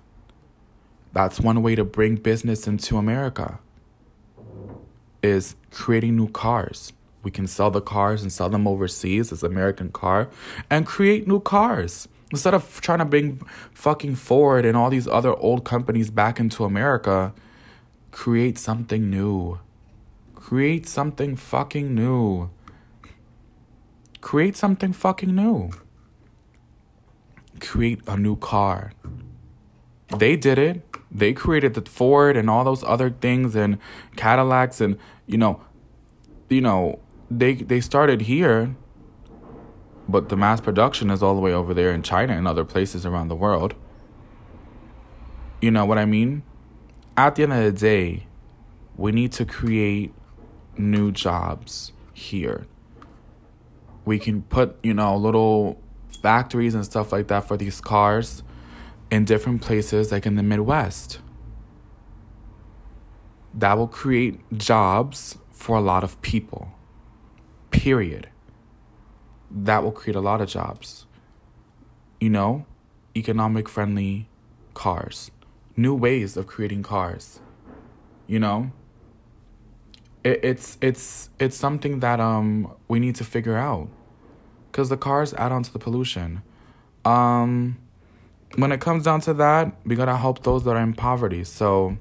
That's 1.13 1.39
one 1.39 1.61
way 1.61 1.75
to 1.75 1.85
bring 1.85 2.15
business 2.15 2.67
into 2.67 2.97
America. 2.97 3.59
Is 5.23 5.55
creating 5.71 6.15
new 6.15 6.27
cars. 6.27 6.93
We 7.23 7.31
can 7.31 7.47
sell 7.47 7.71
the 7.71 7.81
cars 7.81 8.21
and 8.21 8.31
sell 8.31 8.49
them 8.49 8.67
overseas 8.67 9.31
as 9.31 9.41
American 9.41 9.91
car 9.91 10.29
and 10.69 10.85
create 10.85 11.27
new 11.27 11.39
cars. 11.39 12.07
Instead 12.31 12.53
of 12.53 12.81
trying 12.81 12.99
to 12.99 13.05
bring 13.05 13.41
fucking 13.73 14.15
Ford 14.15 14.65
and 14.65 14.77
all 14.77 14.89
these 14.89 15.07
other 15.07 15.33
old 15.35 15.63
companies 15.63 16.11
back 16.11 16.39
into 16.39 16.65
America, 16.65 17.33
create 18.11 18.57
something 18.57 19.09
new. 19.09 19.59
Create 20.45 20.87
something 20.87 21.35
fucking 21.35 21.95
new. 21.95 22.51
Create 24.21 24.55
something 24.55 24.93
fucking 24.93 25.35
new. 25.35 25.71
Create 27.59 27.99
a 28.05 28.15
new 28.15 28.35
car. 28.35 28.93
They 30.15 30.35
did 30.35 30.59
it. 30.59 30.83
They 31.09 31.33
created 31.33 31.73
the 31.73 31.81
Ford 31.89 32.37
and 32.37 32.47
all 32.47 32.63
those 32.63 32.83
other 32.83 33.09
things 33.09 33.55
and 33.55 33.79
Cadillacs 34.17 34.79
and 34.79 34.99
you 35.25 35.39
know 35.39 35.61
you 36.47 36.61
know 36.61 36.99
they 37.31 37.55
they 37.55 37.81
started 37.81 38.21
here 38.21 38.75
but 40.07 40.29
the 40.29 40.37
mass 40.37 40.61
production 40.61 41.09
is 41.09 41.23
all 41.23 41.33
the 41.33 41.41
way 41.41 41.53
over 41.53 41.73
there 41.73 41.91
in 41.91 42.03
China 42.03 42.37
and 42.37 42.47
other 42.47 42.65
places 42.65 43.03
around 43.03 43.29
the 43.29 43.35
world. 43.35 43.73
You 45.59 45.71
know 45.71 45.85
what 45.85 45.97
I 45.97 46.05
mean? 46.05 46.43
At 47.17 47.33
the 47.33 47.41
end 47.41 47.53
of 47.53 47.63
the 47.63 47.71
day, 47.71 48.27
we 48.95 49.11
need 49.11 49.31
to 49.31 49.45
create 49.45 50.13
new 50.77 51.11
jobs 51.11 51.91
here. 52.13 52.67
We 54.05 54.19
can 54.19 54.43
put, 54.43 54.77
you 54.83 54.93
know, 54.93 55.17
little 55.17 55.81
factories 56.21 56.75
and 56.75 56.85
stuff 56.85 57.11
like 57.11 57.27
that 57.27 57.47
for 57.47 57.57
these 57.57 57.81
cars 57.81 58.43
in 59.11 59.25
different 59.25 59.61
places, 59.61 60.11
like 60.11 60.25
in 60.25 60.35
the 60.35 60.43
Midwest. 60.43 61.19
That 63.53 63.77
will 63.77 63.87
create 63.87 64.39
jobs 64.57 65.37
for 65.51 65.77
a 65.77 65.81
lot 65.81 66.03
of 66.03 66.21
people. 66.21 66.71
Period. 67.71 68.29
That 69.49 69.83
will 69.83 69.91
create 69.91 70.15
a 70.15 70.21
lot 70.21 70.41
of 70.41 70.49
jobs. 70.49 71.05
You 72.19 72.29
know, 72.29 72.65
economic 73.15 73.69
friendly 73.69 74.29
cars, 74.73 75.31
new 75.77 75.95
ways 75.95 76.35
of 76.37 76.47
creating 76.47 76.83
cars. 76.83 77.39
You 78.27 78.39
know? 78.39 78.71
It, 80.25 80.39
it's 80.43 80.77
it's 80.81 81.29
it's 81.39 81.55
something 81.55 81.99
that 82.01 82.19
um 82.19 82.73
we 82.89 82.99
need 82.99 83.15
to 83.15 83.23
figure 83.23 83.55
out. 83.55 83.87
Because 84.71 84.89
the 84.89 84.97
cars 84.97 85.33
add 85.35 85.53
on 85.53 85.63
to 85.63 85.71
the 85.71 85.79
pollution. 85.79 86.41
Um 87.05 87.77
when 88.55 88.71
it 88.71 88.81
comes 88.81 89.03
down 89.03 89.21
to 89.21 89.33
that 89.35 89.73
we 89.85 89.95
gotta 89.95 90.17
help 90.17 90.43
those 90.43 90.65
that 90.65 90.75
are 90.75 90.81
in 90.81 90.93
poverty. 90.93 91.43
So 91.43 91.97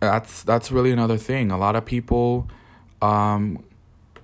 that's 0.00 0.42
that's 0.42 0.72
really 0.72 0.90
another 0.90 1.18
thing. 1.18 1.50
A 1.52 1.58
lot 1.58 1.76
of 1.76 1.84
people 1.84 2.48
um 3.02 3.62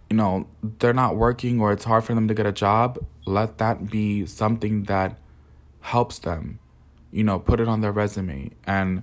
you 0.08 0.16
know 0.16 0.46
they're 0.78 0.94
not 0.94 1.16
working 1.16 1.60
or 1.60 1.72
it's 1.72 1.84
hard 1.84 2.04
for 2.04 2.14
them 2.14 2.26
to 2.28 2.34
get 2.34 2.46
a 2.46 2.52
job. 2.52 2.98
Let 3.26 3.58
that 3.58 3.90
be 3.90 4.26
something 4.26 4.84
that 4.84 5.18
helps 5.80 6.18
them 6.20 6.58
you 7.10 7.24
know 7.24 7.38
put 7.38 7.60
it 7.60 7.68
on 7.68 7.82
their 7.82 7.92
resume. 7.92 8.50
And 8.66 9.02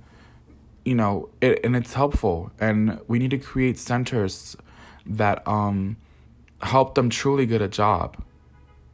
you 0.89 0.95
know, 0.95 1.29
it, 1.39 1.59
and 1.63 1.75
it's 1.75 1.93
helpful. 1.93 2.51
And 2.59 2.99
we 3.07 3.19
need 3.19 3.31
to 3.31 3.37
create 3.37 3.77
centers 3.77 4.57
that 5.05 5.47
um, 5.47 5.97
help 6.61 6.95
them 6.95 7.09
truly 7.09 7.45
get 7.45 7.61
a 7.61 7.67
job. 7.67 8.21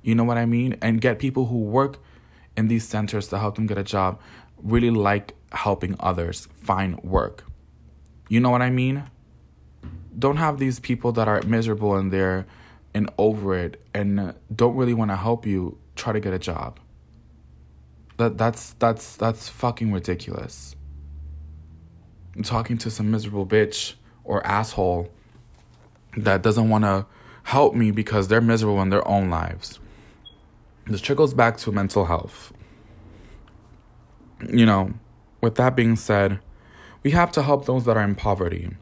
You 0.03 0.13
know 0.15 0.23
what 0.23 0.37
I 0.37 0.45
mean? 0.45 0.77
And 0.81 1.01
get 1.01 1.19
people 1.19 1.47
who 1.47 1.59
work 1.59 1.99
in 2.55 2.67
these 2.67 2.87
centers 2.87 3.27
to 3.29 3.39
help 3.39 3.55
them 3.55 3.67
get 3.67 3.77
a 3.77 3.83
job 3.83 4.19
really 4.61 4.91
like 4.91 5.35
helping 5.51 5.95
others 5.99 6.47
find 6.55 7.01
work. 7.03 7.43
You 8.29 8.39
know 8.39 8.49
what 8.49 8.61
I 8.61 8.69
mean? 8.69 9.09
don't 10.17 10.37
have 10.37 10.59
these 10.59 10.79
people 10.79 11.11
that 11.13 11.27
are 11.27 11.41
miserable 11.43 11.97
in 11.97 12.09
there 12.09 12.45
and 12.93 13.09
over 13.17 13.57
it 13.57 13.81
and 13.93 14.33
don't 14.53 14.75
really 14.75 14.93
want 14.93 15.11
to 15.11 15.15
help 15.15 15.45
you 15.45 15.77
try 15.95 16.13
to 16.13 16.19
get 16.19 16.33
a 16.33 16.39
job. 16.39 16.79
That 18.17 18.37
that's 18.37 18.73
that's 18.73 19.17
that's 19.17 19.49
fucking 19.49 19.91
ridiculous. 19.91 20.75
Talking 22.43 22.77
to 22.79 22.91
some 22.91 23.09
miserable 23.09 23.45
bitch 23.45 23.93
or 24.23 24.45
asshole 24.45 25.09
that 26.17 26.41
doesn't 26.41 26.69
want 26.69 26.83
to 26.83 27.05
help 27.43 27.73
me 27.73 27.91
because 27.91 28.27
they're 28.27 28.41
miserable 28.41 28.81
in 28.81 28.89
their 28.89 29.07
own 29.07 29.29
lives. 29.29 29.79
This 30.87 31.01
trickles 31.01 31.33
back 31.33 31.57
to 31.57 31.71
mental 31.71 32.05
health. 32.05 32.51
You 34.49 34.65
know, 34.65 34.93
with 35.41 35.55
that 35.55 35.75
being 35.75 35.95
said, 35.95 36.39
we 37.03 37.11
have 37.11 37.31
to 37.33 37.43
help 37.43 37.65
those 37.65 37.85
that 37.85 37.97
are 37.97 38.03
in 38.03 38.15
poverty. 38.15 38.75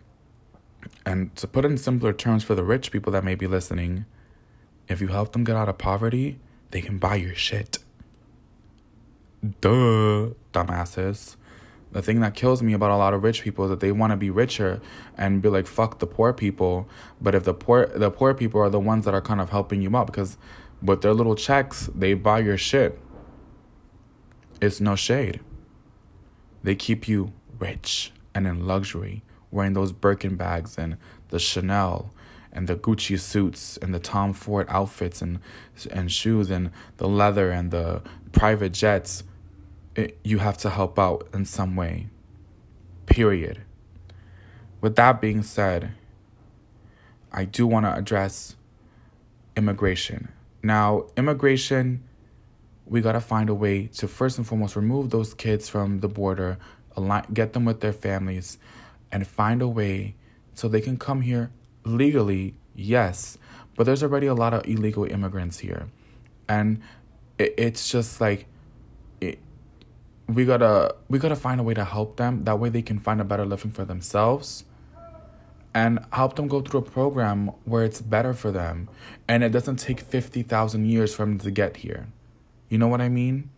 And 1.05 1.35
to 1.35 1.47
put 1.47 1.65
in 1.65 1.77
simpler 1.77 2.13
terms 2.13 2.43
for 2.43 2.55
the 2.55 2.63
rich 2.63 2.91
people 2.91 3.11
that 3.13 3.23
may 3.23 3.35
be 3.35 3.47
listening, 3.47 4.05
if 4.87 5.01
you 5.01 5.09
help 5.09 5.33
them 5.33 5.43
get 5.43 5.55
out 5.55 5.69
of 5.69 5.77
poverty, 5.77 6.39
they 6.71 6.81
can 6.81 6.97
buy 6.97 7.15
your 7.15 7.35
shit. 7.35 7.79
Duh, 9.61 10.31
dumbasses. 10.53 11.35
The 11.93 12.01
thing 12.01 12.21
that 12.21 12.33
kills 12.33 12.63
me 12.63 12.73
about 12.73 12.89
a 12.91 12.97
lot 12.97 13.13
of 13.13 13.23
rich 13.23 13.43
people 13.43 13.65
is 13.65 13.69
that 13.69 13.79
they 13.79 13.91
want 13.91 14.11
to 14.11 14.17
be 14.17 14.31
richer 14.31 14.81
and 15.15 15.41
be 15.41 15.49
like 15.49 15.67
fuck 15.67 15.99
the 15.99 16.07
poor 16.07 16.33
people, 16.33 16.89
but 17.21 17.35
if 17.35 17.43
the 17.43 17.53
poor 17.53 17.85
the 17.85 18.09
poor 18.09 18.33
people 18.33 18.59
are 18.59 18.69
the 18.69 18.79
ones 18.79 19.05
that 19.05 19.13
are 19.13 19.21
kind 19.21 19.39
of 19.39 19.51
helping 19.51 19.81
you 19.81 19.95
out 19.95 20.07
because 20.07 20.37
with 20.81 21.01
their 21.01 21.13
little 21.13 21.35
checks, 21.35 21.89
they 21.95 22.15
buy 22.15 22.39
your 22.39 22.57
shit. 22.57 22.99
It's 24.59 24.81
no 24.81 24.95
shade. 24.95 25.39
They 26.63 26.75
keep 26.75 27.07
you 27.07 27.31
rich 27.59 28.11
and 28.33 28.47
in 28.47 28.65
luxury, 28.65 29.23
wearing 29.51 29.73
those 29.73 29.91
Birkin 29.91 30.35
bags 30.35 30.77
and 30.77 30.97
the 31.29 31.39
Chanel 31.39 32.11
and 32.51 32.67
the 32.67 32.75
Gucci 32.75 33.19
suits 33.19 33.77
and 33.77 33.93
the 33.93 33.99
Tom 33.99 34.33
Ford 34.33 34.65
outfits 34.69 35.21
and 35.21 35.39
and 35.91 36.11
shoes 36.11 36.49
and 36.49 36.71
the 36.97 37.07
leather 37.07 37.51
and 37.51 37.69
the 37.71 38.01
private 38.31 38.73
jets. 38.73 39.23
It, 39.95 40.17
you 40.23 40.39
have 40.39 40.57
to 40.59 40.69
help 40.69 40.97
out 40.97 41.27
in 41.33 41.45
some 41.45 41.75
way. 41.75 42.07
Period. 43.05 43.61
With 44.81 44.95
that 44.95 45.21
being 45.21 45.43
said, 45.43 45.91
I 47.31 47.45
do 47.45 47.65
want 47.67 47.85
to 47.85 47.93
address 47.93 48.55
immigration. 49.55 50.31
Now, 50.61 51.05
immigration, 51.17 52.03
we 52.85 53.01
got 53.01 53.13
to 53.13 53.21
find 53.21 53.49
a 53.49 53.53
way 53.53 53.87
to 53.87 54.07
first 54.07 54.37
and 54.37 54.47
foremost 54.47 54.75
remove 54.75 55.09
those 55.09 55.33
kids 55.33 55.69
from 55.69 55.99
the 55.99 56.07
border, 56.07 56.57
align, 56.95 57.25
get 57.33 57.53
them 57.53 57.65
with 57.65 57.81
their 57.81 57.93
families, 57.93 58.57
and 59.11 59.25
find 59.27 59.61
a 59.61 59.67
way 59.67 60.15
so 60.53 60.67
they 60.67 60.81
can 60.81 60.97
come 60.97 61.21
here 61.21 61.51
legally, 61.85 62.55
yes, 62.75 63.37
but 63.75 63.85
there's 63.85 64.03
already 64.03 64.27
a 64.27 64.33
lot 64.33 64.53
of 64.53 64.65
illegal 64.67 65.05
immigrants 65.05 65.59
here. 65.59 65.87
And 66.47 66.81
it, 67.37 67.53
it's 67.57 67.89
just 67.89 68.21
like 68.21 68.45
it, 69.21 69.39
we 70.27 70.45
gotta 70.45 70.95
we 71.09 71.19
gotta 71.19 71.35
find 71.35 71.59
a 71.59 71.63
way 71.63 71.73
to 71.73 71.85
help 71.85 72.17
them. 72.17 72.43
That 72.45 72.59
way 72.59 72.69
they 72.69 72.81
can 72.81 72.99
find 72.99 73.19
a 73.21 73.23
better 73.23 73.45
living 73.45 73.71
for 73.71 73.85
themselves 73.85 74.65
and 75.73 75.99
help 76.11 76.35
them 76.35 76.47
go 76.47 76.61
through 76.61 76.81
a 76.81 76.83
program 76.83 77.47
where 77.65 77.83
it's 77.83 78.01
better 78.01 78.33
for 78.33 78.51
them 78.51 78.87
and 79.27 79.43
it 79.43 79.49
doesn't 79.49 79.77
take 79.77 79.99
50,000 79.99 80.85
years 80.85 81.15
for 81.15 81.25
them 81.25 81.39
to 81.39 81.49
get 81.49 81.77
here. 81.77 82.07
You 82.69 82.77
know 82.77 82.87
what 82.87 83.01
I 83.01 83.09
mean? 83.09 83.49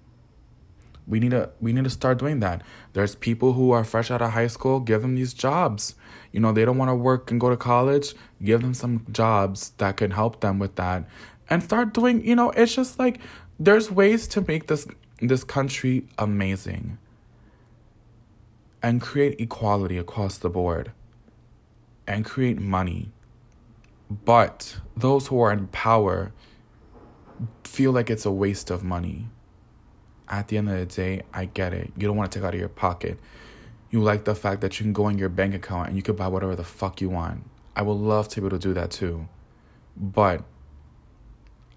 We 1.08 1.20
need 1.20 1.32
to 1.32 1.52
we 1.62 1.72
need 1.72 1.84
to 1.84 1.90
start 1.90 2.18
doing 2.18 2.40
that. 2.40 2.64
There's 2.94 3.14
people 3.14 3.54
who 3.54 3.72
are 3.72 3.84
fresh 3.84 4.10
out 4.10 4.24
of 4.24 4.32
high 4.32 4.48
school, 4.48 4.80
give 4.80 5.04
them 5.04 5.16
these 5.16 5.34
jobs. 5.34 5.96
You 6.32 6.40
know, 6.40 6.52
they 6.52 6.66
don't 6.66 6.78
want 6.78 6.90
to 6.90 6.96
work 6.96 7.30
and 7.30 7.40
go 7.40 7.50
to 7.50 7.58
college, 7.58 8.16
give 8.44 8.62
them 8.62 8.74
some 8.74 9.06
jobs 9.12 9.70
that 9.78 9.98
can 9.98 10.12
help 10.12 10.42
them 10.42 10.58
with 10.58 10.76
that. 10.78 11.08
And 11.48 11.62
start 11.62 11.94
doing, 11.94 12.26
you 12.26 12.36
know, 12.36 12.50
it's 12.52 12.74
just 12.74 12.98
like 12.98 13.20
there's 13.60 13.92
ways 13.92 14.28
to 14.30 14.42
make 14.42 14.66
this 14.66 14.88
this 15.28 15.44
country 15.44 16.08
amazing 16.18 16.98
and 18.82 19.02
create 19.02 19.40
equality 19.40 19.98
across 19.98 20.38
the 20.38 20.50
board 20.50 20.92
and 22.08 22.24
create 22.24 22.60
money. 22.60 23.12
But 24.10 24.78
those 24.96 25.28
who 25.28 25.40
are 25.42 25.52
in 25.52 25.68
power 25.68 26.32
feel 27.64 27.92
like 27.92 28.10
it's 28.10 28.26
a 28.26 28.32
waste 28.32 28.70
of 28.70 28.84
money 28.84 29.28
at 30.28 30.48
the 30.48 30.58
end 30.58 30.70
of 30.70 30.78
the 30.78 30.86
day, 30.86 31.22
I 31.34 31.46
get 31.46 31.74
it. 31.74 31.92
You 31.98 32.08
don't 32.08 32.18
want 32.18 32.32
to 32.32 32.40
take 32.40 32.46
out 32.46 32.54
of 32.54 32.60
your 32.60 32.70
pocket. 32.70 33.20
You 33.92 34.02
like 34.02 34.26
the 34.26 34.36
fact 34.36 34.62
that 34.62 34.80
you 34.80 34.84
can 34.84 34.94
go 34.94 35.08
in 35.08 35.18
your 35.18 35.30
bank 35.30 35.54
account 35.54 35.88
and 35.88 35.96
you 35.96 36.04
can 36.04 36.16
buy 36.16 36.28
whatever 36.28 36.56
the 36.56 36.64
fuck 36.64 37.02
you 37.02 37.10
want. 37.10 37.44
I 37.76 37.82
would 37.82 37.94
love 37.94 38.28
to 38.30 38.42
be 38.42 38.48
able 38.48 38.58
to 38.58 38.68
do 38.68 38.74
that 38.74 38.92
too. 38.92 39.28
But 39.96 40.44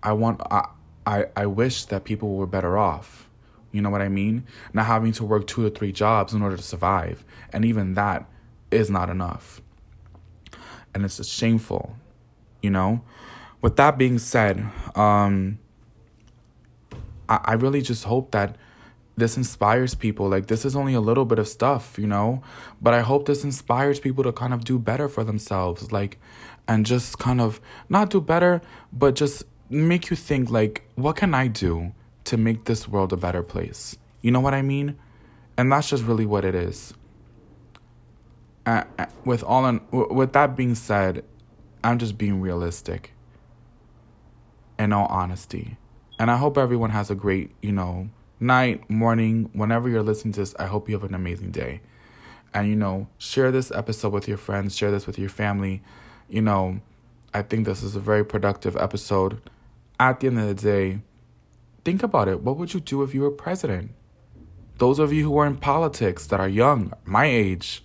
I 0.03 0.13
want 0.13 0.41
I 0.51 0.69
I, 1.07 1.27
I 1.37 1.47
wish 1.47 1.85
that 1.87 2.05
people 2.05 2.35
were 2.37 2.47
better 2.47 2.77
off. 2.77 3.28
You 3.73 3.83
know 3.83 3.91
what 3.91 4.01
I 4.01 4.09
mean? 4.09 4.47
Not 4.73 4.87
having 4.87 5.13
to 5.13 5.25
work 5.25 5.47
two 5.47 5.65
or 5.65 5.71
three 5.71 5.93
jobs 5.93 6.33
in 6.33 6.43
order 6.43 6.57
to 6.57 6.63
survive. 6.63 7.25
And 7.53 7.65
even 7.65 7.95
that 7.95 8.27
is 8.71 8.91
not 8.91 9.11
enough. 9.11 9.61
And 10.95 11.05
it's 11.05 11.25
shameful, 11.27 11.97
you 12.63 12.71
know? 12.71 13.03
With 13.61 13.77
that 13.77 13.99
being 13.99 14.19
said, 14.19 14.65
um, 14.95 15.59
I, 17.29 17.41
I 17.45 17.53
really 17.55 17.83
just 17.83 18.05
hope 18.05 18.31
that 18.31 18.57
this 19.17 19.37
inspires 19.37 19.95
people. 19.95 20.29
Like, 20.29 20.47
this 20.47 20.65
is 20.65 20.77
only 20.77 20.95
a 20.95 21.01
little 21.01 21.25
bit 21.25 21.39
of 21.39 21.49
stuff, 21.49 21.99
you 21.99 22.07
know? 22.07 22.43
But 22.81 22.95
I 22.95 23.01
hope 23.01 23.27
this 23.27 23.45
inspires 23.45 24.01
people 24.01 24.25
to 24.25 24.33
kind 24.33 24.55
of 24.55 24.65
do 24.65 24.79
better 24.79 25.09
for 25.09 25.25
themselves. 25.25 25.93
Like, 25.93 26.19
and 26.67 26.87
just 26.87 27.19
kind 27.19 27.41
of 27.41 27.61
not 27.89 28.11
do 28.11 28.21
better, 28.21 28.63
but 28.93 29.15
just 29.15 29.43
make 29.69 30.09
you 30.09 30.17
think, 30.17 30.51
like, 30.51 30.85
what 30.95 31.17
can 31.17 31.35
I 31.35 31.49
do 31.49 31.93
to 32.29 32.37
make 32.37 32.65
this 32.65 32.87
world 32.87 33.13
a 33.13 33.17
better 33.17 33.43
place? 33.43 33.97
You 34.21 34.31
know 34.31 34.41
what 34.41 34.55
I 34.55 34.63
mean? 34.63 34.99
And 35.57 35.73
that's 35.73 35.89
just 35.89 36.05
really 36.05 36.27
what 36.27 36.45
it 36.45 36.55
is. 36.55 36.95
Uh, 38.67 38.85
with 39.25 39.43
all 39.43 39.67
in, 39.67 39.81
with 39.91 40.33
that 40.35 40.57
being 40.57 40.75
said, 40.75 41.25
I'm 41.83 41.99
just 41.99 42.19
being 42.19 42.41
realistic. 42.41 43.15
In 44.79 44.93
all 44.93 45.07
honesty. 45.07 45.79
And 46.19 46.31
I 46.31 46.37
hope 46.37 46.59
everyone 46.59 46.91
has 46.91 47.11
a 47.11 47.15
great, 47.15 47.53
you 47.63 47.73
know, 47.73 48.11
night, 48.41 48.89
morning, 48.91 49.51
whenever 49.53 49.89
you're 49.89 50.03
listening 50.03 50.33
to 50.35 50.41
this. 50.41 50.55
I 50.59 50.67
hope 50.67 50.89
you 50.89 50.95
have 50.95 51.09
an 51.09 51.15
amazing 51.15 51.51
day. 51.51 51.81
And, 52.53 52.69
you 52.69 52.77
know, 52.77 53.09
share 53.19 53.51
this 53.51 53.71
episode 53.71 54.13
with 54.13 54.29
your 54.29 54.37
friends, 54.37 54.77
share 54.77 54.91
this 54.91 55.07
with 55.07 55.19
your 55.19 55.29
family. 55.31 55.83
You 56.29 56.43
know, 56.43 56.81
I 57.33 57.43
think 57.43 57.67
this 57.67 57.83
is 57.83 57.97
a 57.97 58.01
very 58.01 58.25
productive 58.25 58.77
episode. 58.77 59.41
At 59.99 60.21
the 60.21 60.29
end 60.29 60.39
of 60.39 60.47
the 60.47 60.55
day, 60.55 61.01
think 61.89 62.03
about 62.03 62.29
it. 62.29 62.43
What 62.43 62.59
would 62.59 62.75
you 62.75 62.81
do 62.81 63.03
if 63.03 63.15
you 63.15 63.23
were 63.23 63.31
president? 63.31 63.93
Those 64.77 64.99
of 64.99 65.11
you 65.11 65.25
who 65.25 65.39
are 65.39 65.47
in 65.47 65.57
politics 65.57 66.27
that 66.27 66.39
are 66.39 66.47
young, 66.47 66.93
my 67.07 67.25
age, 67.25 67.83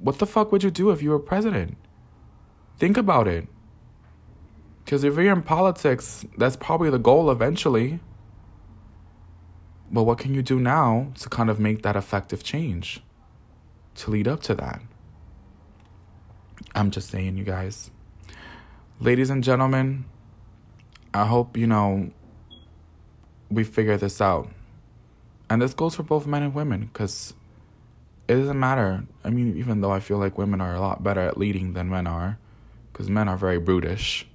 what 0.00 0.18
the 0.18 0.24
fuck 0.24 0.50
would 0.50 0.62
you 0.62 0.70
do 0.70 0.88
if 0.88 1.02
you 1.02 1.10
were 1.10 1.18
president? 1.18 1.76
Think 2.78 2.96
about 2.96 3.28
it. 3.28 3.46
Because 4.82 5.04
if 5.04 5.14
you're 5.16 5.30
in 5.30 5.42
politics, 5.42 6.24
that's 6.38 6.56
probably 6.56 6.88
the 6.88 6.98
goal 6.98 7.30
eventually. 7.30 8.00
But 9.90 10.04
what 10.04 10.16
can 10.16 10.32
you 10.32 10.40
do 10.40 10.58
now 10.58 11.12
to 11.20 11.28
kind 11.28 11.50
of 11.50 11.60
make 11.60 11.82
that 11.82 11.96
effective 11.96 12.42
change 12.42 13.02
to 13.96 14.10
lead 14.10 14.26
up 14.26 14.40
to 14.44 14.54
that? 14.54 14.80
I'm 16.74 16.90
just 16.90 17.10
saying, 17.10 17.36
you 17.36 17.44
guys. 17.44 17.90
Ladies 19.00 19.28
and 19.28 19.44
gentlemen, 19.44 20.06
I 21.12 21.26
hope, 21.26 21.58
you 21.58 21.66
know, 21.66 22.10
we 23.50 23.64
figure 23.64 23.96
this 23.96 24.20
out. 24.20 24.48
And 25.50 25.62
this 25.62 25.74
goes 25.74 25.94
for 25.94 26.02
both 26.02 26.26
men 26.26 26.42
and 26.42 26.54
women 26.54 26.90
because 26.92 27.34
it 28.28 28.34
doesn't 28.34 28.58
matter. 28.58 29.04
I 29.24 29.30
mean, 29.30 29.56
even 29.56 29.80
though 29.80 29.92
I 29.92 30.00
feel 30.00 30.18
like 30.18 30.36
women 30.36 30.60
are 30.60 30.74
a 30.74 30.80
lot 30.80 31.02
better 31.02 31.20
at 31.20 31.38
leading 31.38 31.72
than 31.72 31.88
men 31.88 32.06
are, 32.06 32.38
because 32.92 33.08
men 33.08 33.28
are 33.28 33.36
very 33.36 33.58
brutish 33.58 34.26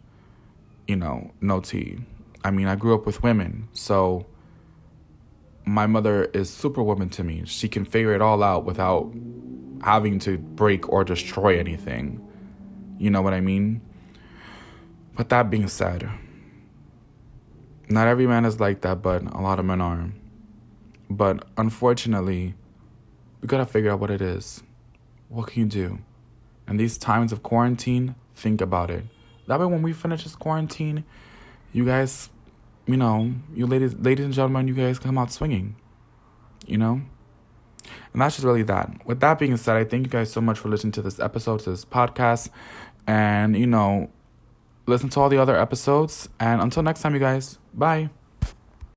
you 0.87 0.95
know, 0.95 1.31
no 1.41 1.59
tea. 1.59 1.99
I 2.43 2.51
mean, 2.51 2.67
I 2.67 2.75
grew 2.75 2.93
up 2.93 3.05
with 3.05 3.23
women, 3.23 3.69
so 3.73 4.25
my 5.65 5.87
mother 5.87 6.25
is 6.25 6.49
superwoman 6.49 7.09
to 7.11 7.23
me. 7.23 7.43
She 7.45 7.69
can 7.69 7.85
figure 7.85 8.13
it 8.13 8.21
all 8.21 8.43
out 8.43 8.65
without 8.65 9.13
having 9.81 10.19
to 10.19 10.37
break 10.37 10.89
or 10.89 11.03
destroy 11.03 11.57
anything. 11.57 12.25
You 12.97 13.09
know 13.09 13.21
what 13.21 13.33
I 13.33 13.41
mean? 13.41 13.81
But 15.15 15.29
that 15.29 15.49
being 15.49 15.67
said, 15.67 16.09
not 17.89 18.07
every 18.07 18.27
man 18.27 18.45
is 18.45 18.59
like 18.59 18.81
that, 18.81 19.01
but 19.01 19.23
a 19.23 19.41
lot 19.41 19.59
of 19.59 19.65
men 19.65 19.81
are. 19.81 20.09
But 21.09 21.45
unfortunately, 21.57 22.55
we 23.41 23.47
gotta 23.47 23.65
figure 23.65 23.91
out 23.91 23.99
what 23.99 24.11
it 24.11 24.21
is. 24.21 24.63
What 25.29 25.47
can 25.47 25.63
you 25.63 25.67
do? 25.67 25.99
In 26.67 26.77
these 26.77 26.97
times 26.97 27.31
of 27.31 27.43
quarantine, 27.43 28.15
think 28.33 28.61
about 28.61 28.89
it. 28.89 29.03
That 29.47 29.59
way, 29.59 29.65
when 29.65 29.81
we 29.81 29.93
finish 29.93 30.23
this 30.23 30.35
quarantine, 30.35 31.03
you 31.73 31.85
guys, 31.85 32.29
you 32.85 32.95
know, 32.95 33.33
you 33.53 33.67
ladies, 33.67 33.95
ladies 33.95 34.25
and 34.25 34.33
gentlemen, 34.33 34.67
you 34.67 34.73
guys 34.73 34.99
come 34.99 35.17
out 35.17 35.31
swinging. 35.31 35.75
You 36.65 36.77
know, 36.77 37.01
and 38.13 38.21
that's 38.21 38.35
just 38.35 38.45
really 38.45 38.63
that. 38.63 39.05
With 39.05 39.19
that 39.19 39.39
being 39.39 39.57
said, 39.57 39.75
I 39.75 39.83
thank 39.83 40.05
you 40.05 40.09
guys 40.09 40.31
so 40.31 40.39
much 40.39 40.57
for 40.59 40.69
listening 40.69 40.93
to 40.93 41.01
this 41.01 41.19
episode, 41.19 41.59
to 41.61 41.71
this 41.71 41.83
podcast. 41.83 42.49
and, 43.07 43.57
you 43.57 43.67
know, 43.67 44.09
listen 44.85 45.09
to 45.09 45.19
all 45.19 45.29
the 45.29 45.37
other 45.37 45.57
episodes. 45.57 46.29
And 46.39 46.61
until 46.61 46.83
next 46.83 47.01
time, 47.01 47.13
you 47.13 47.19
guys, 47.19 47.57
bye. 47.73 48.09